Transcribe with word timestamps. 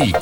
Politik. 0.00 0.16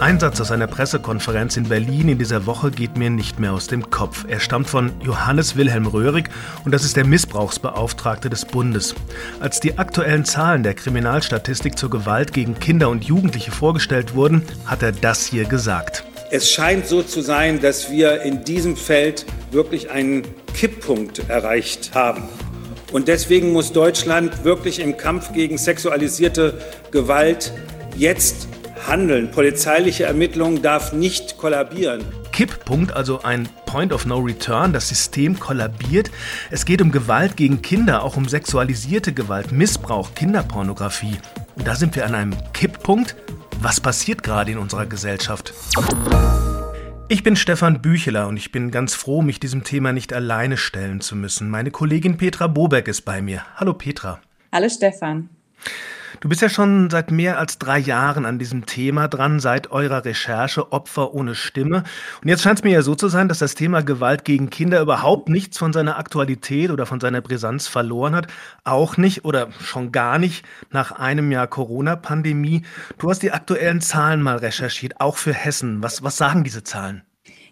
Ein 0.00 0.18
Satz 0.18 0.40
aus 0.40 0.50
einer 0.50 0.66
Pressekonferenz 0.66 1.56
in 1.56 1.68
Berlin 1.68 2.08
in 2.08 2.18
dieser 2.18 2.44
Woche 2.44 2.70
geht 2.70 2.96
mir 2.96 3.08
nicht 3.08 3.38
mehr 3.38 3.52
aus 3.52 3.68
dem 3.68 3.88
Kopf. 3.90 4.26
Er 4.28 4.40
stammt 4.40 4.68
von 4.68 4.92
Johannes 5.00 5.56
Wilhelm 5.56 5.86
Röhrig 5.86 6.28
und 6.64 6.72
das 6.72 6.84
ist 6.84 6.96
der 6.96 7.06
Missbrauchsbeauftragte 7.06 8.28
des 8.28 8.44
Bundes. 8.44 8.94
Als 9.40 9.60
die 9.60 9.78
aktuellen 9.78 10.24
Zahlen 10.24 10.62
der 10.62 10.74
Kriminalstatistik 10.74 11.78
zur 11.78 11.90
Gewalt 11.90 12.32
gegen 12.32 12.58
Kinder 12.58 12.90
und 12.90 13.04
Jugendliche 13.04 13.52
vorgestellt 13.52 14.14
wurden, 14.14 14.42
hat 14.66 14.82
er 14.82 14.92
das 14.92 15.24
hier 15.24 15.44
gesagt. 15.44 16.04
Es 16.30 16.50
scheint 16.50 16.86
so 16.86 17.02
zu 17.02 17.22
sein, 17.22 17.60
dass 17.60 17.90
wir 17.90 18.22
in 18.22 18.44
diesem 18.44 18.76
Feld 18.76 19.24
wirklich 19.52 19.90
einen 19.90 20.22
Kipppunkt 20.52 21.30
erreicht 21.30 21.92
haben. 21.94 22.24
Und 22.92 23.08
deswegen 23.08 23.52
muss 23.52 23.72
Deutschland 23.72 24.44
wirklich 24.44 24.80
im 24.80 24.96
Kampf 24.96 25.32
gegen 25.32 25.58
sexualisierte 25.58 26.58
Gewalt 26.90 27.52
jetzt 27.96 28.48
handeln. 28.86 29.30
Polizeiliche 29.30 30.04
Ermittlungen 30.04 30.62
darf 30.62 30.92
nicht 30.92 31.36
kollabieren. 31.36 32.04
Kipppunkt, 32.32 32.92
also 32.92 33.22
ein 33.22 33.48
Point 33.66 33.92
of 33.92 34.06
No 34.06 34.18
Return. 34.18 34.72
Das 34.72 34.88
System 34.88 35.38
kollabiert. 35.38 36.10
Es 36.50 36.64
geht 36.64 36.82
um 36.82 36.90
Gewalt 36.90 37.36
gegen 37.36 37.62
Kinder, 37.62 38.02
auch 38.02 38.16
um 38.16 38.28
sexualisierte 38.28 39.12
Gewalt, 39.12 39.52
Missbrauch, 39.52 40.14
Kinderpornografie. 40.14 41.16
Und 41.56 41.66
da 41.66 41.74
sind 41.74 41.94
wir 41.96 42.06
an 42.06 42.14
einem 42.14 42.34
Kipppunkt. 42.52 43.16
Was 43.60 43.80
passiert 43.80 44.22
gerade 44.22 44.52
in 44.52 44.58
unserer 44.58 44.86
Gesellschaft? 44.86 45.54
Ich 47.08 47.22
bin 47.22 47.36
Stefan 47.36 47.82
Bücheler 47.82 48.28
und 48.28 48.36
ich 48.36 48.50
bin 48.50 48.70
ganz 48.70 48.94
froh, 48.94 49.22
mich 49.22 49.38
diesem 49.38 49.62
Thema 49.62 49.92
nicht 49.92 50.12
alleine 50.12 50.56
stellen 50.56 51.00
zu 51.00 51.14
müssen. 51.16 51.50
Meine 51.50 51.70
Kollegin 51.70 52.16
Petra 52.16 52.46
Bobeck 52.46 52.88
ist 52.88 53.02
bei 53.02 53.22
mir. 53.22 53.42
Hallo 53.56 53.74
Petra. 53.74 54.20
Hallo 54.52 54.68
Stefan. 54.68 55.28
Du 56.20 56.28
bist 56.28 56.40
ja 56.42 56.48
schon 56.48 56.90
seit 56.90 57.10
mehr 57.10 57.38
als 57.38 57.58
drei 57.58 57.78
Jahren 57.78 58.24
an 58.24 58.38
diesem 58.38 58.66
Thema 58.66 59.08
dran, 59.08 59.40
seit 59.40 59.70
eurer 59.72 60.04
Recherche 60.04 60.72
Opfer 60.72 61.12
ohne 61.14 61.34
Stimme. 61.34 61.84
Und 62.22 62.28
jetzt 62.28 62.42
scheint 62.42 62.58
es 62.58 62.64
mir 62.64 62.72
ja 62.72 62.82
so 62.82 62.94
zu 62.94 63.08
sein, 63.08 63.28
dass 63.28 63.40
das 63.40 63.54
Thema 63.54 63.82
Gewalt 63.82 64.24
gegen 64.24 64.50
Kinder 64.50 64.80
überhaupt 64.80 65.28
nichts 65.28 65.58
von 65.58 65.72
seiner 65.72 65.98
Aktualität 65.98 66.70
oder 66.70 66.86
von 66.86 67.00
seiner 67.00 67.20
Brisanz 67.20 67.68
verloren 67.68 68.14
hat. 68.14 68.28
Auch 68.64 68.96
nicht 68.96 69.24
oder 69.24 69.48
schon 69.60 69.92
gar 69.92 70.18
nicht 70.18 70.44
nach 70.70 70.92
einem 70.92 71.30
Jahr 71.32 71.46
Corona-Pandemie. 71.46 72.62
Du 72.98 73.10
hast 73.10 73.22
die 73.22 73.32
aktuellen 73.32 73.80
Zahlen 73.80 74.22
mal 74.22 74.36
recherchiert, 74.36 75.00
auch 75.00 75.16
für 75.16 75.34
Hessen. 75.34 75.82
Was, 75.82 76.02
was 76.02 76.16
sagen 76.16 76.44
diese 76.44 76.62
Zahlen? 76.62 77.02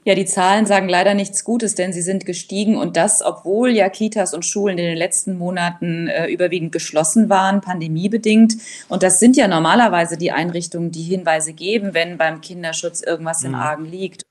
Ja, 0.04 0.16
die 0.16 0.24
Zahlen 0.24 0.66
sagen 0.66 0.88
leider 0.88 1.14
nichts 1.14 1.44
Gutes, 1.44 1.76
denn 1.76 1.92
sie 1.92 2.02
sind 2.02 2.26
gestiegen 2.26 2.76
und 2.76 2.96
das, 2.96 3.22
obwohl 3.22 3.70
ja 3.70 3.88
Kitas 3.88 4.34
und 4.34 4.44
Schulen 4.44 4.76
in 4.76 4.84
den 4.84 4.96
letzten 4.96 5.38
Monaten 5.38 6.08
äh, 6.08 6.26
überwiegend 6.26 6.72
geschlossen 6.72 7.28
waren, 7.28 7.60
pandemiebedingt. 7.60 8.56
Und 8.88 9.04
das 9.04 9.20
sind 9.20 9.36
ja 9.36 9.46
normalerweise 9.46 10.16
die 10.16 10.32
Einrichtungen, 10.32 10.90
die 10.90 11.02
Hinweise 11.02 11.52
geben, 11.52 11.94
wenn 11.94 12.18
beim 12.18 12.40
Kinderschutz 12.40 13.00
irgendwas 13.00 13.44
im 13.44 13.52
mhm. 13.52 13.58
Argen 13.58 13.84
liegt. 13.84 14.26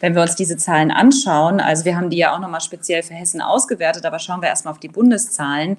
Wenn 0.00 0.14
wir 0.14 0.22
uns 0.22 0.34
diese 0.34 0.56
Zahlen 0.56 0.90
anschauen, 0.90 1.60
also 1.60 1.84
wir 1.84 1.94
haben 1.94 2.08
die 2.08 2.16
ja 2.16 2.34
auch 2.34 2.40
nochmal 2.40 2.62
speziell 2.62 3.02
für 3.02 3.12
Hessen 3.12 3.42
ausgewertet, 3.42 4.06
aber 4.06 4.18
schauen 4.18 4.40
wir 4.40 4.48
erstmal 4.48 4.72
auf 4.72 4.80
die 4.80 4.88
Bundeszahlen. 4.88 5.76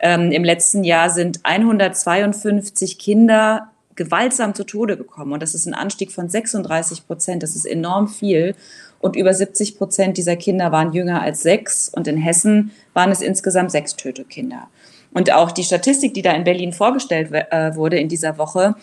Ähm, 0.00 0.32
Im 0.32 0.42
letzten 0.42 0.84
Jahr 0.84 1.10
sind 1.10 1.40
152 1.42 2.98
Kinder 2.98 3.70
gewaltsam 4.00 4.54
zu 4.54 4.64
Tode 4.64 4.96
gekommen. 4.96 5.32
Und 5.32 5.42
das 5.42 5.54
ist 5.54 5.66
ein 5.66 5.74
Anstieg 5.74 6.10
von 6.10 6.30
36 6.30 7.06
Prozent. 7.06 7.42
Das 7.42 7.54
ist 7.54 7.66
enorm 7.66 8.08
viel. 8.08 8.54
Und 8.98 9.14
über 9.14 9.34
70 9.34 9.76
Prozent 9.76 10.16
dieser 10.16 10.36
Kinder 10.36 10.72
waren 10.72 10.94
jünger 10.94 11.20
als 11.20 11.42
sechs. 11.42 11.90
Und 11.90 12.08
in 12.08 12.16
Hessen 12.16 12.70
waren 12.94 13.10
es 13.10 13.20
insgesamt 13.20 13.70
sechs 13.70 13.96
Tötekinder. 13.96 14.68
Und 15.12 15.30
auch 15.34 15.50
die 15.50 15.64
Statistik, 15.64 16.14
die 16.14 16.22
da 16.22 16.32
in 16.32 16.44
Berlin 16.44 16.72
vorgestellt 16.72 17.30
äh, 17.30 17.76
wurde 17.76 17.98
in 17.98 18.08
dieser 18.08 18.38
Woche, 18.38 18.74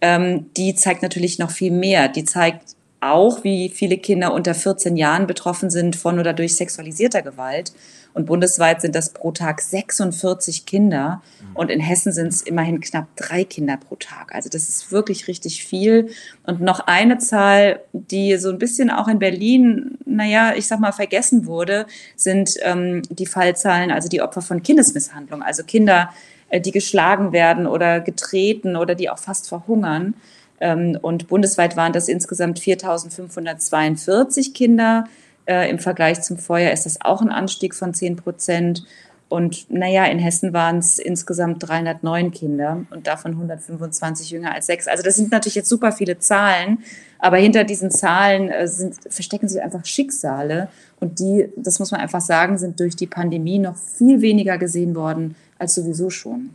ähm, 0.00 0.46
die 0.56 0.74
zeigt 0.74 1.02
natürlich 1.02 1.38
noch 1.38 1.52
viel 1.52 1.70
mehr. 1.70 2.08
Die 2.08 2.24
zeigt 2.24 2.74
auch, 3.12 3.44
wie 3.44 3.68
viele 3.68 3.98
Kinder 3.98 4.32
unter 4.32 4.54
14 4.54 4.96
Jahren 4.96 5.26
betroffen 5.26 5.70
sind 5.70 5.96
von 5.96 6.18
oder 6.18 6.32
durch 6.32 6.56
sexualisierter 6.56 7.22
Gewalt. 7.22 7.72
Und 8.14 8.26
bundesweit 8.26 8.80
sind 8.80 8.94
das 8.94 9.10
pro 9.10 9.32
Tag 9.32 9.60
46 9.60 10.66
Kinder. 10.66 11.20
Und 11.54 11.70
in 11.70 11.80
Hessen 11.80 12.12
sind 12.12 12.28
es 12.28 12.42
immerhin 12.42 12.80
knapp 12.80 13.08
drei 13.16 13.42
Kinder 13.42 13.76
pro 13.76 13.96
Tag. 13.96 14.32
Also 14.32 14.48
das 14.48 14.68
ist 14.68 14.92
wirklich 14.92 15.26
richtig 15.26 15.64
viel. 15.64 16.10
Und 16.44 16.60
noch 16.60 16.80
eine 16.86 17.18
Zahl, 17.18 17.80
die 17.92 18.36
so 18.36 18.50
ein 18.50 18.58
bisschen 18.58 18.90
auch 18.90 19.08
in 19.08 19.18
Berlin, 19.18 19.98
naja, 20.06 20.54
ich 20.56 20.68
sag 20.68 20.78
mal, 20.78 20.92
vergessen 20.92 21.46
wurde, 21.46 21.86
sind 22.14 22.54
ähm, 22.62 23.02
die 23.10 23.26
Fallzahlen, 23.26 23.90
also 23.90 24.08
die 24.08 24.22
Opfer 24.22 24.42
von 24.42 24.62
Kindesmisshandlung. 24.62 25.42
Also 25.42 25.64
Kinder, 25.64 26.10
äh, 26.50 26.60
die 26.60 26.70
geschlagen 26.70 27.32
werden 27.32 27.66
oder 27.66 28.00
getreten 28.00 28.76
oder 28.76 28.94
die 28.94 29.10
auch 29.10 29.18
fast 29.18 29.48
verhungern. 29.48 30.14
Ähm, 30.60 30.98
und 31.00 31.28
bundesweit 31.28 31.76
waren 31.76 31.92
das 31.92 32.08
insgesamt 32.08 32.60
4.542 32.60 34.52
Kinder. 34.52 35.04
Äh, 35.46 35.70
Im 35.70 35.78
Vergleich 35.78 36.22
zum 36.22 36.38
Vorjahr 36.38 36.72
ist 36.72 36.86
das 36.86 37.00
auch 37.00 37.20
ein 37.20 37.30
Anstieg 37.30 37.74
von 37.74 37.92
10 37.92 38.16
Prozent. 38.16 38.84
Und 39.28 39.70
naja, 39.70 40.04
in 40.04 40.18
Hessen 40.18 40.52
waren 40.52 40.78
es 40.78 40.98
insgesamt 40.98 41.68
309 41.68 42.30
Kinder 42.30 42.84
und 42.90 43.06
davon 43.06 43.32
125 43.32 44.30
jünger 44.30 44.54
als 44.54 44.66
sechs. 44.66 44.86
Also 44.86 45.02
das 45.02 45.16
sind 45.16 45.32
natürlich 45.32 45.56
jetzt 45.56 45.68
super 45.68 45.92
viele 45.92 46.18
Zahlen, 46.18 46.78
aber 47.18 47.38
hinter 47.38 47.64
diesen 47.64 47.90
Zahlen 47.90 48.48
äh, 48.50 48.68
sind, 48.68 48.96
verstecken 49.08 49.48
sich 49.48 49.60
einfach 49.62 49.84
Schicksale. 49.84 50.68
Und 51.00 51.18
die, 51.18 51.48
das 51.56 51.78
muss 51.78 51.90
man 51.90 52.00
einfach 52.00 52.20
sagen, 52.20 52.58
sind 52.58 52.78
durch 52.78 52.96
die 52.96 53.06
Pandemie 53.06 53.58
noch 53.58 53.76
viel 53.76 54.20
weniger 54.20 54.58
gesehen 54.58 54.94
worden 54.94 55.34
als 55.58 55.74
sowieso 55.74 56.10
schon. 56.10 56.50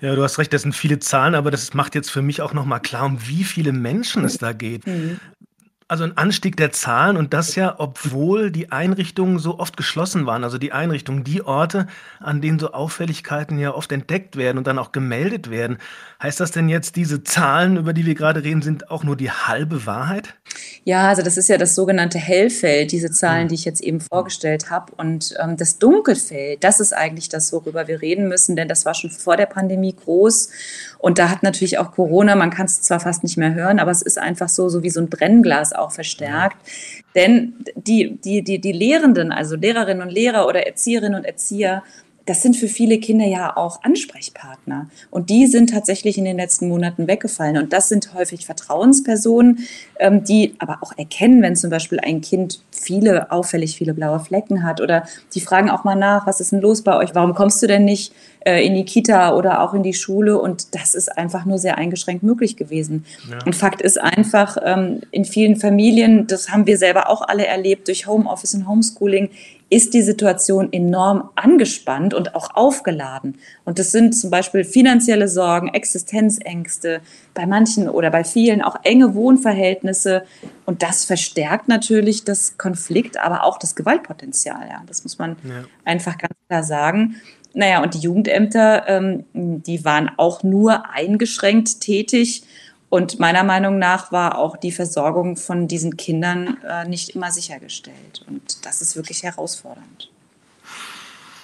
Ja, 0.00 0.14
du 0.14 0.22
hast 0.22 0.38
recht, 0.38 0.52
das 0.52 0.62
sind 0.62 0.74
viele 0.74 0.98
Zahlen, 0.98 1.34
aber 1.34 1.50
das 1.50 1.72
macht 1.74 1.94
jetzt 1.94 2.10
für 2.10 2.22
mich 2.22 2.42
auch 2.42 2.52
nochmal 2.52 2.80
klar, 2.80 3.06
um 3.06 3.26
wie 3.26 3.44
viele 3.44 3.72
Menschen 3.72 4.24
es 4.24 4.38
da 4.38 4.52
geht. 4.52 4.86
Mhm. 4.86 5.20
Also 5.88 6.02
ein 6.02 6.16
Anstieg 6.16 6.56
der 6.56 6.72
Zahlen 6.72 7.16
und 7.16 7.32
das 7.32 7.54
ja, 7.54 7.76
obwohl 7.78 8.50
die 8.50 8.72
Einrichtungen 8.72 9.38
so 9.38 9.60
oft 9.60 9.76
geschlossen 9.76 10.26
waren. 10.26 10.42
Also 10.42 10.58
die 10.58 10.72
Einrichtungen, 10.72 11.22
die 11.22 11.42
Orte, 11.42 11.86
an 12.18 12.40
denen 12.40 12.58
so 12.58 12.72
Auffälligkeiten 12.72 13.56
ja 13.60 13.72
oft 13.72 13.92
entdeckt 13.92 14.34
werden 14.34 14.58
und 14.58 14.66
dann 14.66 14.80
auch 14.80 14.90
gemeldet 14.90 15.48
werden. 15.48 15.78
Heißt 16.20 16.40
das 16.40 16.50
denn 16.50 16.68
jetzt, 16.68 16.96
diese 16.96 17.22
Zahlen, 17.22 17.76
über 17.76 17.92
die 17.92 18.04
wir 18.04 18.16
gerade 18.16 18.42
reden, 18.42 18.62
sind 18.62 18.90
auch 18.90 19.04
nur 19.04 19.14
die 19.14 19.30
halbe 19.30 19.86
Wahrheit? 19.86 20.34
Ja, 20.82 21.08
also 21.08 21.22
das 21.22 21.36
ist 21.36 21.48
ja 21.48 21.56
das 21.56 21.76
sogenannte 21.76 22.18
Hellfeld, 22.18 22.90
diese 22.90 23.12
Zahlen, 23.12 23.42
hm. 23.42 23.48
die 23.48 23.54
ich 23.54 23.64
jetzt 23.64 23.80
eben 23.80 24.00
vorgestellt 24.00 24.70
habe. 24.70 24.92
Und 24.96 25.34
ähm, 25.40 25.56
das 25.56 25.78
Dunkelfeld, 25.78 26.64
das 26.64 26.80
ist 26.80 26.94
eigentlich 26.94 27.28
das, 27.28 27.52
worüber 27.52 27.86
wir 27.86 28.02
reden 28.02 28.26
müssen, 28.26 28.56
denn 28.56 28.66
das 28.66 28.86
war 28.86 28.94
schon 28.94 29.10
vor 29.10 29.36
der 29.36 29.46
Pandemie 29.46 29.94
groß. 29.94 30.48
Und 30.98 31.18
da 31.18 31.28
hat 31.28 31.42
natürlich 31.42 31.78
auch 31.78 31.92
Corona, 31.92 32.34
man 32.34 32.50
kann 32.50 32.66
es 32.66 32.82
zwar 32.82 32.98
fast 32.98 33.22
nicht 33.22 33.36
mehr 33.36 33.54
hören, 33.54 33.78
aber 33.78 33.90
es 33.90 34.02
ist 34.02 34.18
einfach 34.18 34.48
so, 34.48 34.68
so 34.68 34.82
wie 34.82 34.90
so 34.90 35.00
ein 35.00 35.08
Brennglas 35.08 35.72
auch 35.78 35.92
verstärkt. 35.92 36.56
Denn 37.14 37.54
die, 37.74 38.18
die, 38.22 38.42
die, 38.42 38.60
die 38.60 38.72
Lehrenden, 38.72 39.32
also 39.32 39.56
Lehrerinnen 39.56 40.02
und 40.02 40.12
Lehrer 40.12 40.46
oder 40.46 40.66
Erzieherinnen 40.66 41.14
und 41.14 41.24
Erzieher, 41.24 41.82
das 42.26 42.42
sind 42.42 42.56
für 42.56 42.68
viele 42.68 42.98
Kinder 42.98 43.24
ja 43.24 43.56
auch 43.56 43.82
Ansprechpartner. 43.84 44.88
Und 45.10 45.30
die 45.30 45.46
sind 45.46 45.70
tatsächlich 45.70 46.18
in 46.18 46.24
den 46.24 46.36
letzten 46.36 46.68
Monaten 46.68 47.06
weggefallen. 47.06 47.56
Und 47.56 47.72
das 47.72 47.88
sind 47.88 48.14
häufig 48.14 48.44
Vertrauenspersonen, 48.44 49.60
ähm, 50.00 50.24
die 50.24 50.54
aber 50.58 50.78
auch 50.82 50.92
erkennen, 50.98 51.40
wenn 51.40 51.54
zum 51.54 51.70
Beispiel 51.70 52.00
ein 52.00 52.20
Kind 52.20 52.60
viele, 52.72 53.30
auffällig 53.30 53.76
viele 53.76 53.94
blaue 53.94 54.18
Flecken 54.18 54.64
hat. 54.64 54.80
Oder 54.80 55.04
die 55.34 55.40
fragen 55.40 55.70
auch 55.70 55.84
mal 55.84 55.94
nach, 55.94 56.26
was 56.26 56.40
ist 56.40 56.50
denn 56.50 56.60
los 56.60 56.82
bei 56.82 56.96
euch? 56.96 57.14
Warum 57.14 57.34
kommst 57.34 57.62
du 57.62 57.68
denn 57.68 57.84
nicht 57.84 58.12
äh, 58.40 58.66
in 58.66 58.74
die 58.74 58.84
Kita 58.84 59.34
oder 59.34 59.62
auch 59.62 59.72
in 59.72 59.84
die 59.84 59.94
Schule? 59.94 60.40
Und 60.40 60.74
das 60.74 60.96
ist 60.96 61.16
einfach 61.16 61.44
nur 61.44 61.58
sehr 61.58 61.78
eingeschränkt 61.78 62.24
möglich 62.24 62.56
gewesen. 62.56 63.04
Ja. 63.30 63.38
Und 63.46 63.54
Fakt 63.54 63.80
ist 63.80 64.00
einfach, 64.00 64.56
ähm, 64.64 65.00
in 65.12 65.24
vielen 65.24 65.56
Familien, 65.56 66.26
das 66.26 66.50
haben 66.50 66.66
wir 66.66 66.76
selber 66.76 67.08
auch 67.08 67.22
alle 67.22 67.46
erlebt, 67.46 67.86
durch 67.86 68.08
Homeoffice 68.08 68.54
und 68.54 68.66
Homeschooling, 68.66 69.30
ist 69.68 69.94
die 69.94 70.02
Situation 70.02 70.72
enorm 70.72 71.30
angespannt 71.34 72.14
und 72.14 72.36
auch 72.36 72.54
aufgeladen. 72.54 73.38
Und 73.64 73.80
das 73.80 73.90
sind 73.90 74.14
zum 74.14 74.30
Beispiel 74.30 74.62
finanzielle 74.62 75.26
Sorgen, 75.26 75.68
Existenzängste, 75.68 77.00
bei 77.34 77.46
manchen 77.46 77.88
oder 77.88 78.10
bei 78.10 78.22
vielen 78.22 78.62
auch 78.62 78.76
enge 78.84 79.14
Wohnverhältnisse. 79.14 80.24
Und 80.66 80.82
das 80.82 81.04
verstärkt 81.04 81.66
natürlich 81.66 82.24
das 82.24 82.58
Konflikt, 82.58 83.18
aber 83.18 83.42
auch 83.42 83.58
das 83.58 83.74
Gewaltpotenzial. 83.74 84.68
Ja, 84.68 84.82
das 84.86 85.02
muss 85.02 85.18
man 85.18 85.36
ja. 85.42 85.64
einfach 85.84 86.16
ganz 86.16 86.34
klar 86.48 86.62
sagen. 86.62 87.16
Naja, 87.52 87.82
und 87.82 87.94
die 87.94 88.00
Jugendämter, 88.00 88.86
ähm, 88.86 89.24
die 89.32 89.84
waren 89.84 90.10
auch 90.16 90.42
nur 90.42 90.90
eingeschränkt 90.90 91.80
tätig 91.80 92.44
und 92.88 93.18
meiner 93.18 93.42
Meinung 93.42 93.78
nach 93.78 94.12
war 94.12 94.38
auch 94.38 94.56
die 94.56 94.70
Versorgung 94.70 95.36
von 95.36 95.66
diesen 95.66 95.96
Kindern 95.96 96.58
äh, 96.68 96.88
nicht 96.88 97.10
immer 97.10 97.32
sichergestellt. 97.32 98.24
Und 98.28 98.64
das 98.64 98.80
ist 98.80 98.96
wirklich 98.96 99.24
herausfordernd. 99.24 100.10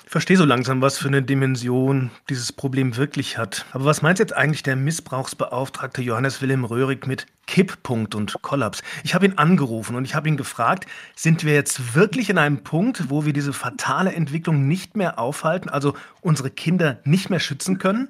Ich 0.05 0.13
verstehe 0.13 0.37
so 0.37 0.45
langsam, 0.45 0.83
was 0.83 0.99
für 0.99 1.09
eine 1.09 1.23
Dimension 1.23 2.11
dieses 2.29 2.53
Problem 2.53 2.99
wirklich 2.99 3.39
hat. 3.39 3.65
Aber 3.73 3.87
was 3.87 4.03
meint 4.03 4.19
jetzt 4.19 4.37
eigentlich 4.37 4.63
der 4.63 4.77
Missbrauchsbeauftragte 4.77 6.03
Johannes 6.03 6.43
Wilhelm 6.43 6.67
Röhrig 6.67 7.07
mit 7.07 7.27
Kipppunkt 7.47 8.15
und 8.15 8.41
Kollaps? 8.43 8.83
Ich 9.05 9.15
habe 9.15 9.25
ihn 9.25 9.39
angerufen 9.39 9.97
und 9.97 10.05
ich 10.05 10.15
habe 10.15 10.29
ihn 10.29 10.37
gefragt, 10.37 10.87
sind 11.17 11.45
wir 11.45 11.55
jetzt 11.55 11.95
wirklich 11.95 12.29
in 12.29 12.37
einem 12.37 12.63
Punkt, 12.63 13.09
wo 13.09 13.25
wir 13.25 13.33
diese 13.33 13.55
fatale 13.55 14.13
Entwicklung 14.13 14.69
nicht 14.69 14.97
mehr 14.97 15.19
aufhalten, 15.19 15.71
also 15.71 15.95
unsere 16.21 16.51
Kinder 16.51 16.99
nicht 17.05 17.31
mehr 17.31 17.41
schützen 17.41 17.79
können? 17.79 18.09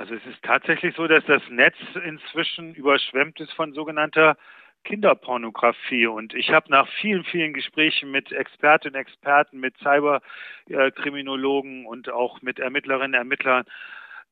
Also 0.00 0.14
es 0.14 0.24
ist 0.24 0.42
tatsächlich 0.42 0.96
so, 0.96 1.06
dass 1.06 1.22
das 1.26 1.42
Netz 1.50 1.76
inzwischen 2.06 2.74
überschwemmt 2.74 3.38
ist 3.38 3.52
von 3.52 3.74
sogenannter 3.74 4.38
Kinderpornografie. 4.84 6.06
Und 6.06 6.32
ich 6.32 6.52
habe 6.52 6.70
nach 6.70 6.88
vielen, 7.02 7.22
vielen 7.24 7.52
Gesprächen 7.52 8.10
mit 8.10 8.32
Expertinnen 8.32 8.94
und 8.94 9.00
Experten, 9.02 9.60
mit 9.60 9.76
Cyberkriminologen 9.76 11.84
und 11.84 12.08
auch 12.08 12.40
mit 12.40 12.58
Ermittlerinnen 12.58 13.10
und 13.10 13.18
Ermittlern 13.18 13.66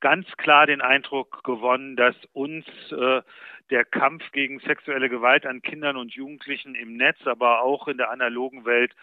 ganz 0.00 0.26
klar 0.38 0.64
den 0.64 0.80
Eindruck 0.80 1.44
gewonnen, 1.44 1.96
dass 1.96 2.16
uns 2.32 2.64
äh, 2.90 3.20
der 3.68 3.84
Kampf 3.84 4.32
gegen 4.32 4.60
sexuelle 4.60 5.10
Gewalt 5.10 5.44
an 5.44 5.60
Kindern 5.60 5.98
und 5.98 6.14
Jugendlichen 6.14 6.76
im 6.76 6.96
Netz, 6.96 7.18
aber 7.26 7.60
auch 7.60 7.88
in 7.88 7.98
der 7.98 8.10
analogen 8.10 8.64
Welt 8.64 8.94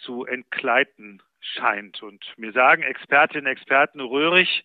zu 0.00 0.24
entgleiten 0.24 1.22
scheint. 1.38 2.02
Und 2.02 2.24
mir 2.38 2.50
sagen 2.50 2.82
Expertinnen 2.82 3.46
und 3.46 3.52
Experten 3.52 4.00
röhrig, 4.00 4.64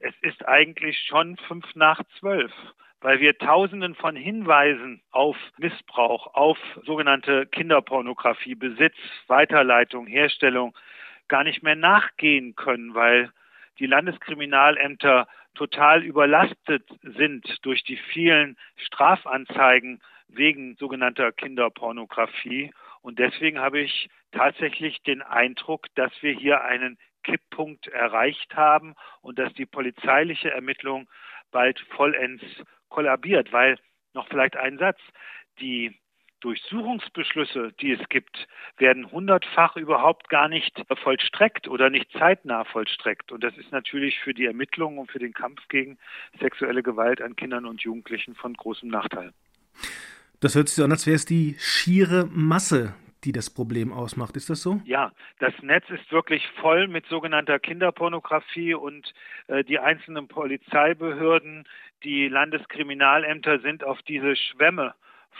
es 0.00 0.14
ist 0.22 0.46
eigentlich 0.46 0.98
schon 1.06 1.36
fünf 1.36 1.74
nach 1.74 2.02
zwölf 2.18 2.52
weil 3.00 3.20
wir 3.20 3.38
Tausenden 3.38 3.94
von 3.94 4.16
Hinweisen 4.16 5.00
auf 5.10 5.36
Missbrauch, 5.56 6.34
auf 6.34 6.58
sogenannte 6.84 7.46
Kinderpornografie, 7.46 8.54
Besitz, 8.54 8.96
Weiterleitung, 9.28 10.06
Herstellung 10.06 10.76
gar 11.28 11.44
nicht 11.44 11.62
mehr 11.62 11.76
nachgehen 11.76 12.56
können, 12.56 12.94
weil 12.94 13.30
die 13.78 13.86
Landeskriminalämter 13.86 15.28
total 15.54 16.02
überlastet 16.02 16.84
sind 17.02 17.64
durch 17.64 17.84
die 17.84 17.96
vielen 17.96 18.56
Strafanzeigen 18.76 20.00
wegen 20.28 20.76
sogenannter 20.76 21.32
Kinderpornografie. 21.32 22.72
Und 23.02 23.18
deswegen 23.18 23.60
habe 23.60 23.80
ich 23.80 24.08
tatsächlich 24.32 25.02
den 25.02 25.22
Eindruck, 25.22 25.86
dass 25.94 26.12
wir 26.20 26.32
hier 26.32 26.64
einen 26.64 26.98
Kipppunkt 27.28 27.88
erreicht 27.88 28.56
haben 28.56 28.94
und 29.20 29.38
dass 29.38 29.52
die 29.54 29.66
polizeiliche 29.66 30.50
Ermittlung 30.50 31.08
bald 31.50 31.78
vollends 31.96 32.42
kollabiert, 32.88 33.52
weil 33.52 33.78
noch 34.14 34.28
vielleicht 34.28 34.56
ein 34.56 34.78
Satz, 34.78 34.98
die 35.60 35.94
Durchsuchungsbeschlüsse, 36.40 37.72
die 37.80 37.92
es 37.92 38.08
gibt, 38.08 38.46
werden 38.76 39.10
hundertfach 39.10 39.76
überhaupt 39.76 40.28
gar 40.28 40.48
nicht 40.48 40.80
vollstreckt 41.02 41.66
oder 41.66 41.90
nicht 41.90 42.10
zeitnah 42.12 42.64
vollstreckt. 42.64 43.32
Und 43.32 43.42
das 43.42 43.56
ist 43.56 43.72
natürlich 43.72 44.20
für 44.20 44.34
die 44.34 44.46
Ermittlungen 44.46 44.98
und 44.98 45.10
für 45.10 45.18
den 45.18 45.32
Kampf 45.34 45.66
gegen 45.68 45.98
sexuelle 46.38 46.82
Gewalt 46.82 47.20
an 47.20 47.34
Kindern 47.34 47.66
und 47.66 47.82
Jugendlichen 47.82 48.36
von 48.36 48.54
großem 48.54 48.88
Nachteil. 48.88 49.32
Das 50.40 50.54
hört 50.54 50.68
sich 50.68 50.76
so 50.76 50.84
an, 50.84 50.92
als 50.92 51.06
wäre 51.06 51.16
es 51.16 51.24
die 51.24 51.56
schiere 51.58 52.28
Masse, 52.30 52.94
die 53.24 53.32
das 53.32 53.50
Problem 53.50 53.92
ausmacht. 53.92 54.36
Ist 54.36 54.50
das 54.50 54.62
so? 54.62 54.80
Ja, 54.84 55.12
das 55.38 55.54
Netz 55.62 55.88
ist 55.90 56.10
wirklich 56.12 56.46
voll 56.60 56.88
mit 56.88 57.06
sogenannter 57.06 57.58
Kinderpornografie 57.58 58.74
und 58.74 59.12
äh, 59.48 59.64
die 59.64 59.78
einzelnen 59.78 60.28
Polizeibehörden, 60.28 61.66
die 62.04 62.28
Landeskriminalämter 62.28 63.60
sind 63.60 63.84
auf 63.84 64.00
diese 64.02 64.36
Schwämme 64.36 64.94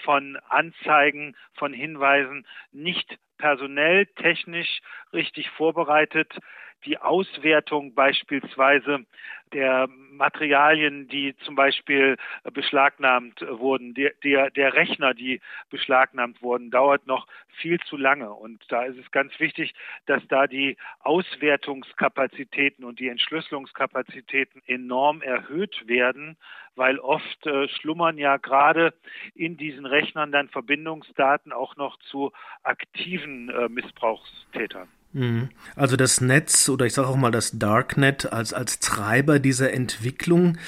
von 0.05 0.39
Anzeigen, 0.49 1.37
von 1.55 1.73
Hinweisen 1.73 2.47
nicht 2.73 3.19
personell, 3.39 4.07
technisch 4.07 4.81
richtig 5.13 5.51
vorbereitet. 5.51 6.39
Die 6.85 6.99
Auswertung 6.99 7.95
beispielsweise 7.95 9.05
der 9.53 9.89
Materialien, 9.89 11.09
die 11.09 11.37
zum 11.39 11.55
Beispiel 11.55 12.17
beschlagnahmt 12.53 13.41
wurden, 13.49 13.95
der, 13.95 14.13
der, 14.23 14.51
der 14.51 14.75
Rechner, 14.75 15.15
die 15.15 15.41
beschlagnahmt 15.71 16.43
wurden, 16.43 16.71
dauert 16.71 17.07
noch 17.07 17.27
viel 17.49 17.79
zu 17.81 17.97
lange. 17.97 18.31
Und 18.31 18.63
da 18.69 18.85
ist 18.85 18.99
es 18.99 19.11
ganz 19.11 19.39
wichtig, 19.41 19.75
dass 20.07 20.27
da 20.29 20.47
die 20.47 20.77
Auswertungskapazitäten 21.01 22.85
und 22.85 23.01
die 23.01 23.09
Entschlüsselungskapazitäten 23.09 24.63
enorm 24.67 25.23
erhöht 25.23 25.87
werden, 25.87 26.37
weil 26.75 26.99
oft 26.99 27.47
äh, 27.47 27.69
schlummern 27.69 28.19
ja 28.19 28.37
gerade 28.37 28.95
in 29.35 29.57
diesen 29.57 29.87
Rechnern 29.87 30.33
dann 30.33 30.49
Verbindungsdaten 30.49 31.53
auch 31.53 31.77
noch 31.77 31.99
zu 31.99 32.33
aktiven 32.63 33.49
äh, 33.49 33.69
Missbrauchstätern. 33.69 34.89
Mhm. 35.19 35.49
Also 35.75 35.97
das 35.97 36.21
Netz 36.21 36.69
oder 36.69 36.87
ich 36.87 36.95
sage 36.95 37.09
auch 37.09 37.17
mal 37.17 37.33
das 37.33 37.59
Darknet 37.59 38.33
als, 38.33 38.55
als 38.55 38.79
Treiber 38.79 39.41
dieser 39.41 39.73
Entwicklung. 39.73 40.59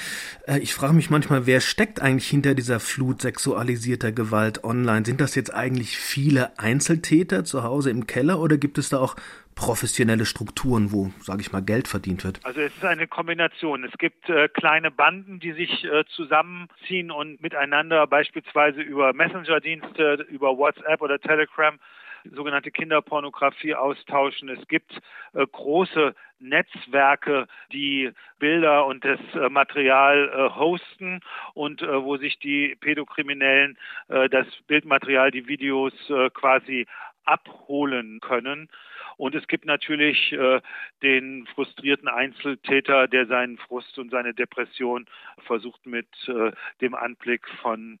Äh, 0.45 0.59
ich 0.59 0.73
frage 0.73 0.93
mich 0.93 1.09
manchmal, 1.09 1.45
wer 1.45 1.61
steckt 1.61 2.01
eigentlich 2.01 2.27
hinter 2.27 2.53
dieser 2.53 2.81
Flut 2.81 3.21
sexualisierter 3.21 4.11
Gewalt 4.11 4.65
online? 4.65 5.05
Sind 5.05 5.21
das 5.21 5.35
jetzt 5.35 5.53
eigentlich 5.53 5.97
viele 5.97 6.59
Einzeltäter 6.59 7.45
zu 7.45 7.63
Hause 7.63 7.91
im 7.91 8.07
Keller 8.07 8.41
oder 8.41 8.57
gibt 8.57 8.77
es 8.77 8.89
da 8.89 8.99
auch 8.99 9.15
professionelle 9.55 10.25
Strukturen, 10.25 10.91
wo, 10.91 11.11
sage 11.21 11.41
ich 11.41 11.53
mal, 11.53 11.61
Geld 11.61 11.87
verdient 11.87 12.25
wird? 12.25 12.39
Also 12.43 12.59
es 12.59 12.75
ist 12.75 12.83
eine 12.83 13.07
Kombination. 13.07 13.85
Es 13.85 13.97
gibt 13.97 14.29
äh, 14.29 14.49
kleine 14.49 14.91
Banden, 14.91 15.39
die 15.39 15.53
sich 15.53 15.85
äh, 15.85 16.03
zusammenziehen 16.15 17.09
und 17.09 17.41
miteinander 17.41 18.05
beispielsweise 18.07 18.81
über 18.81 19.13
Messenger-Dienste, 19.13 20.25
über 20.29 20.57
WhatsApp 20.57 21.01
oder 21.01 21.19
Telegram 21.19 21.79
sogenannte 22.25 22.71
Kinderpornografie 22.71 23.75
austauschen. 23.75 24.49
Es 24.49 24.67
gibt 24.67 25.01
äh, 25.33 25.45
große 25.45 26.15
Netzwerke, 26.39 27.47
die 27.71 28.11
Bilder 28.39 28.85
und 28.85 29.05
das 29.05 29.19
äh, 29.33 29.49
Material 29.49 30.29
äh, 30.29 30.59
hosten 30.59 31.21
und 31.53 31.81
äh, 31.81 32.03
wo 32.03 32.17
sich 32.17 32.39
die 32.39 32.75
Pädokriminellen 32.79 33.77
äh, 34.07 34.29
das 34.29 34.47
Bildmaterial, 34.67 35.31
die 35.31 35.47
Videos 35.47 35.93
äh, 36.09 36.29
quasi 36.31 36.87
abholen 37.25 38.19
können. 38.19 38.69
Und 39.17 39.35
es 39.35 39.47
gibt 39.47 39.65
natürlich 39.65 40.31
äh, 40.31 40.61
den 41.03 41.45
frustrierten 41.53 42.07
Einzeltäter, 42.07 43.07
der 43.07 43.27
seinen 43.27 43.57
Frust 43.57 43.99
und 43.99 44.09
seine 44.09 44.33
Depression 44.33 45.05
versucht 45.45 45.85
mit 45.85 46.07
äh, 46.27 46.51
dem 46.81 46.95
Anblick 46.95 47.47
von 47.61 47.99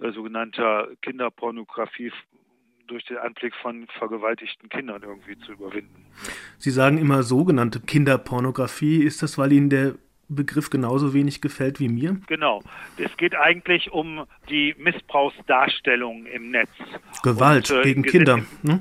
äh, 0.00 0.10
sogenannter 0.12 0.88
Kinderpornografie 1.02 2.12
durch 2.86 3.04
den 3.04 3.18
Anblick 3.18 3.54
von 3.56 3.86
vergewaltigten 3.98 4.68
Kindern 4.68 5.02
irgendwie 5.02 5.38
zu 5.38 5.52
überwinden. 5.52 6.06
Sie 6.58 6.70
sagen 6.70 6.98
immer 6.98 7.22
sogenannte 7.22 7.80
Kinderpornografie. 7.80 9.02
Ist 9.02 9.22
das, 9.22 9.38
weil 9.38 9.52
Ihnen 9.52 9.70
der 9.70 9.94
Begriff 10.28 10.70
genauso 10.70 11.14
wenig 11.14 11.40
gefällt 11.40 11.80
wie 11.80 11.88
mir? 11.88 12.16
Genau. 12.26 12.62
Es 12.96 13.16
geht 13.16 13.34
eigentlich 13.34 13.92
um 13.92 14.24
die 14.48 14.74
Missbrauchsdarstellung 14.78 16.26
im 16.26 16.50
Netz. 16.50 16.70
Gewalt 17.22 17.70
Und, 17.70 17.78
äh, 17.78 17.82
gegen 17.82 18.02
Kinder. 18.02 18.40
Ne? 18.62 18.80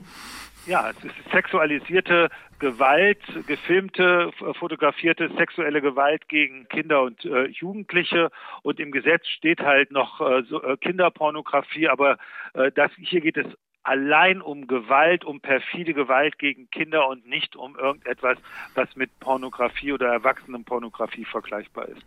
Ja, 0.68 0.92
es 0.92 1.04
ist 1.04 1.16
sexualisierte 1.32 2.30
Gewalt, 2.60 3.18
gefilmte, 3.48 4.32
fotografierte 4.60 5.32
sexuelle 5.36 5.82
Gewalt 5.82 6.28
gegen 6.30 6.68
Kinder 6.70 7.02
und 7.02 7.26
äh, 7.26 7.48
Jugendliche. 7.48 8.30
Und 8.62 8.80
im 8.80 8.92
Gesetz 8.92 9.28
steht 9.28 9.62
halt 9.62 9.92
noch 9.92 10.22
äh, 10.22 10.44
so, 10.44 10.62
äh, 10.62 10.78
Kinderpornografie, 10.78 11.88
aber 11.88 12.18
äh, 12.54 12.72
das, 12.72 12.92
hier 12.98 13.22
geht 13.22 13.38
es 13.38 13.48
allein 13.84 14.42
um 14.42 14.68
Gewalt, 14.68 15.26
um 15.26 15.40
perfide 15.40 15.94
Gewalt 15.94 16.38
gegen 16.40 16.70
Kinder 16.70 17.08
und 17.08 17.28
nicht 17.28 17.56
um 17.56 17.78
irgendetwas, 17.78 18.38
was 18.76 18.96
mit 18.96 19.20
Pornografie 19.20 19.94
oder 19.94 20.08
Erwachsenenpornografie 20.08 21.26
vergleichbar 21.26 21.88
ist. 21.90 22.06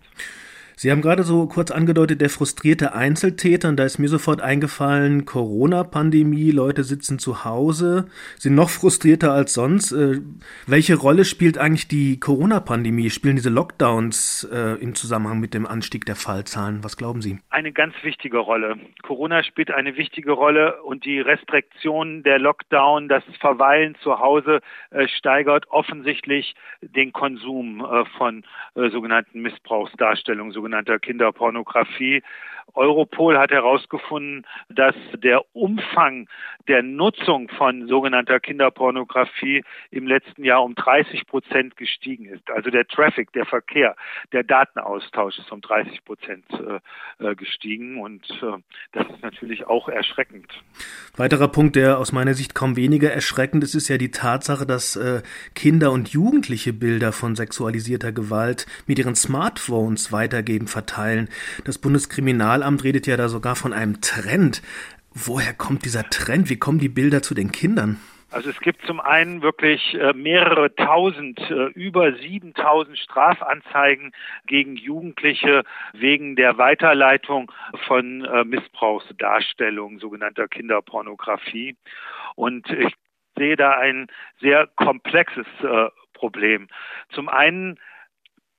Sie 0.76 0.90
haben 0.90 1.02
gerade 1.02 1.22
so 1.22 1.46
kurz 1.46 1.70
angedeutet, 1.70 2.20
der 2.20 2.30
frustrierte 2.30 2.94
Einzeltäter, 2.94 3.68
und 3.68 3.76
da 3.76 3.84
ist 3.84 3.98
mir 3.98 4.08
sofort 4.08 4.40
eingefallen, 4.40 5.24
Corona-Pandemie, 5.24 6.50
Leute 6.50 6.82
sitzen 6.82 7.18
zu 7.18 7.44
Hause, 7.44 8.06
sind 8.38 8.54
noch 8.54 8.70
frustrierter 8.70 9.32
als 9.32 9.54
sonst. 9.54 9.92
Äh, 9.92 10.20
welche 10.66 10.96
Rolle 10.96 11.24
spielt 11.24 11.58
eigentlich 11.58 11.86
die 11.86 12.18
Corona-Pandemie? 12.18 13.10
Spielen 13.10 13.36
diese 13.36 13.50
Lockdowns 13.50 14.48
äh, 14.52 14.80
im 14.82 14.94
Zusammenhang 14.94 15.38
mit 15.38 15.54
dem 15.54 15.66
Anstieg 15.66 16.06
der 16.06 16.16
Fallzahlen? 16.16 16.82
Was 16.82 16.96
glauben 16.96 17.22
Sie? 17.22 17.38
Eine 17.50 17.72
ganz 17.72 17.94
wichtige 18.02 18.38
Rolle. 18.38 18.76
Corona 19.02 19.44
spielt 19.44 19.70
eine 19.70 19.96
wichtige 19.96 20.32
Rolle 20.32 20.82
und 20.82 21.04
die 21.04 21.20
Restriktionen 21.20 22.22
der 22.24 22.38
Lockdown, 22.38 23.08
das 23.08 23.22
Verweilen 23.40 23.94
zu 24.02 24.18
Hause 24.18 24.60
äh, 24.90 25.06
steigert 25.08 25.66
offensichtlich 25.70 26.54
den 26.80 27.12
Konsum 27.12 27.84
äh, 27.84 28.04
von 28.16 28.44
äh, 28.74 28.90
sogenannten 28.90 29.40
Missbrauchsdarstellungen, 29.40 30.52
sogenannter 30.64 30.98
Kinderpornografie. 30.98 32.22
Europol 32.74 33.38
hat 33.38 33.50
herausgefunden, 33.50 34.46
dass 34.68 34.94
der 35.14 35.42
Umfang 35.54 36.28
der 36.68 36.82
Nutzung 36.82 37.48
von 37.50 37.88
sogenannter 37.88 38.40
Kinderpornografie 38.40 39.62
im 39.90 40.06
letzten 40.06 40.44
Jahr 40.44 40.64
um 40.64 40.74
30 40.74 41.26
Prozent 41.26 41.76
gestiegen 41.76 42.26
ist. 42.26 42.50
Also 42.50 42.70
der 42.70 42.86
Traffic, 42.86 43.32
der 43.32 43.44
Verkehr, 43.44 43.96
der 44.32 44.42
Datenaustausch 44.42 45.38
ist 45.38 45.52
um 45.52 45.60
30 45.60 46.04
Prozent 46.04 46.44
äh, 46.50 47.24
äh, 47.24 47.34
gestiegen 47.34 48.00
und 48.00 48.28
äh, 48.42 48.58
das 48.92 49.06
ist 49.08 49.22
natürlich 49.22 49.66
auch 49.66 49.88
erschreckend. 49.88 50.46
Weiterer 51.16 51.48
Punkt, 51.48 51.76
der 51.76 51.98
aus 51.98 52.12
meiner 52.12 52.34
Sicht 52.34 52.54
kaum 52.54 52.76
weniger 52.76 53.12
erschreckend 53.12 53.62
ist, 53.62 53.74
ist 53.74 53.88
ja 53.88 53.98
die 53.98 54.10
Tatsache, 54.10 54.66
dass 54.66 54.98
Kinder 55.54 55.92
und 55.92 56.08
Jugendliche 56.08 56.72
Bilder 56.72 57.12
von 57.12 57.36
sexualisierter 57.36 58.12
Gewalt 58.12 58.66
mit 58.86 58.98
ihren 58.98 59.14
Smartphones 59.14 60.10
weitergeben, 60.10 60.66
verteilen. 60.66 61.28
Das 61.64 61.78
Bundeskriminalamt 62.54 62.84
redet 62.84 63.06
ja 63.06 63.16
da 63.16 63.28
sogar 63.28 63.56
von 63.56 63.72
einem 63.72 64.00
Trend. 64.00 64.62
Woher 65.12 65.54
kommt 65.54 65.84
dieser 65.84 66.04
Trend? 66.04 66.50
Wie 66.50 66.58
kommen 66.58 66.78
die 66.78 66.88
Bilder 66.88 67.20
zu 67.22 67.34
den 67.34 67.50
Kindern? 67.50 67.98
Also 68.30 68.50
es 68.50 68.60
gibt 68.60 68.84
zum 68.86 69.00
einen 69.00 69.42
wirklich 69.42 69.94
äh, 69.94 70.12
mehrere 70.12 70.74
tausend, 70.74 71.38
äh, 71.50 71.66
über 71.74 72.12
7000 72.12 72.98
Strafanzeigen 72.98 74.12
gegen 74.46 74.76
Jugendliche 74.76 75.62
wegen 75.92 76.36
der 76.36 76.58
Weiterleitung 76.58 77.50
von 77.86 78.24
äh, 78.24 78.44
Missbrauchsdarstellungen, 78.44 79.98
sogenannter 79.98 80.48
Kinderpornografie. 80.48 81.76
Und 82.36 82.68
ich 82.70 82.94
sehe 83.36 83.56
da 83.56 83.72
ein 83.78 84.06
sehr 84.40 84.68
komplexes 84.76 85.46
Problem. 86.12 86.68
Zum 87.10 87.28
einen 87.28 87.80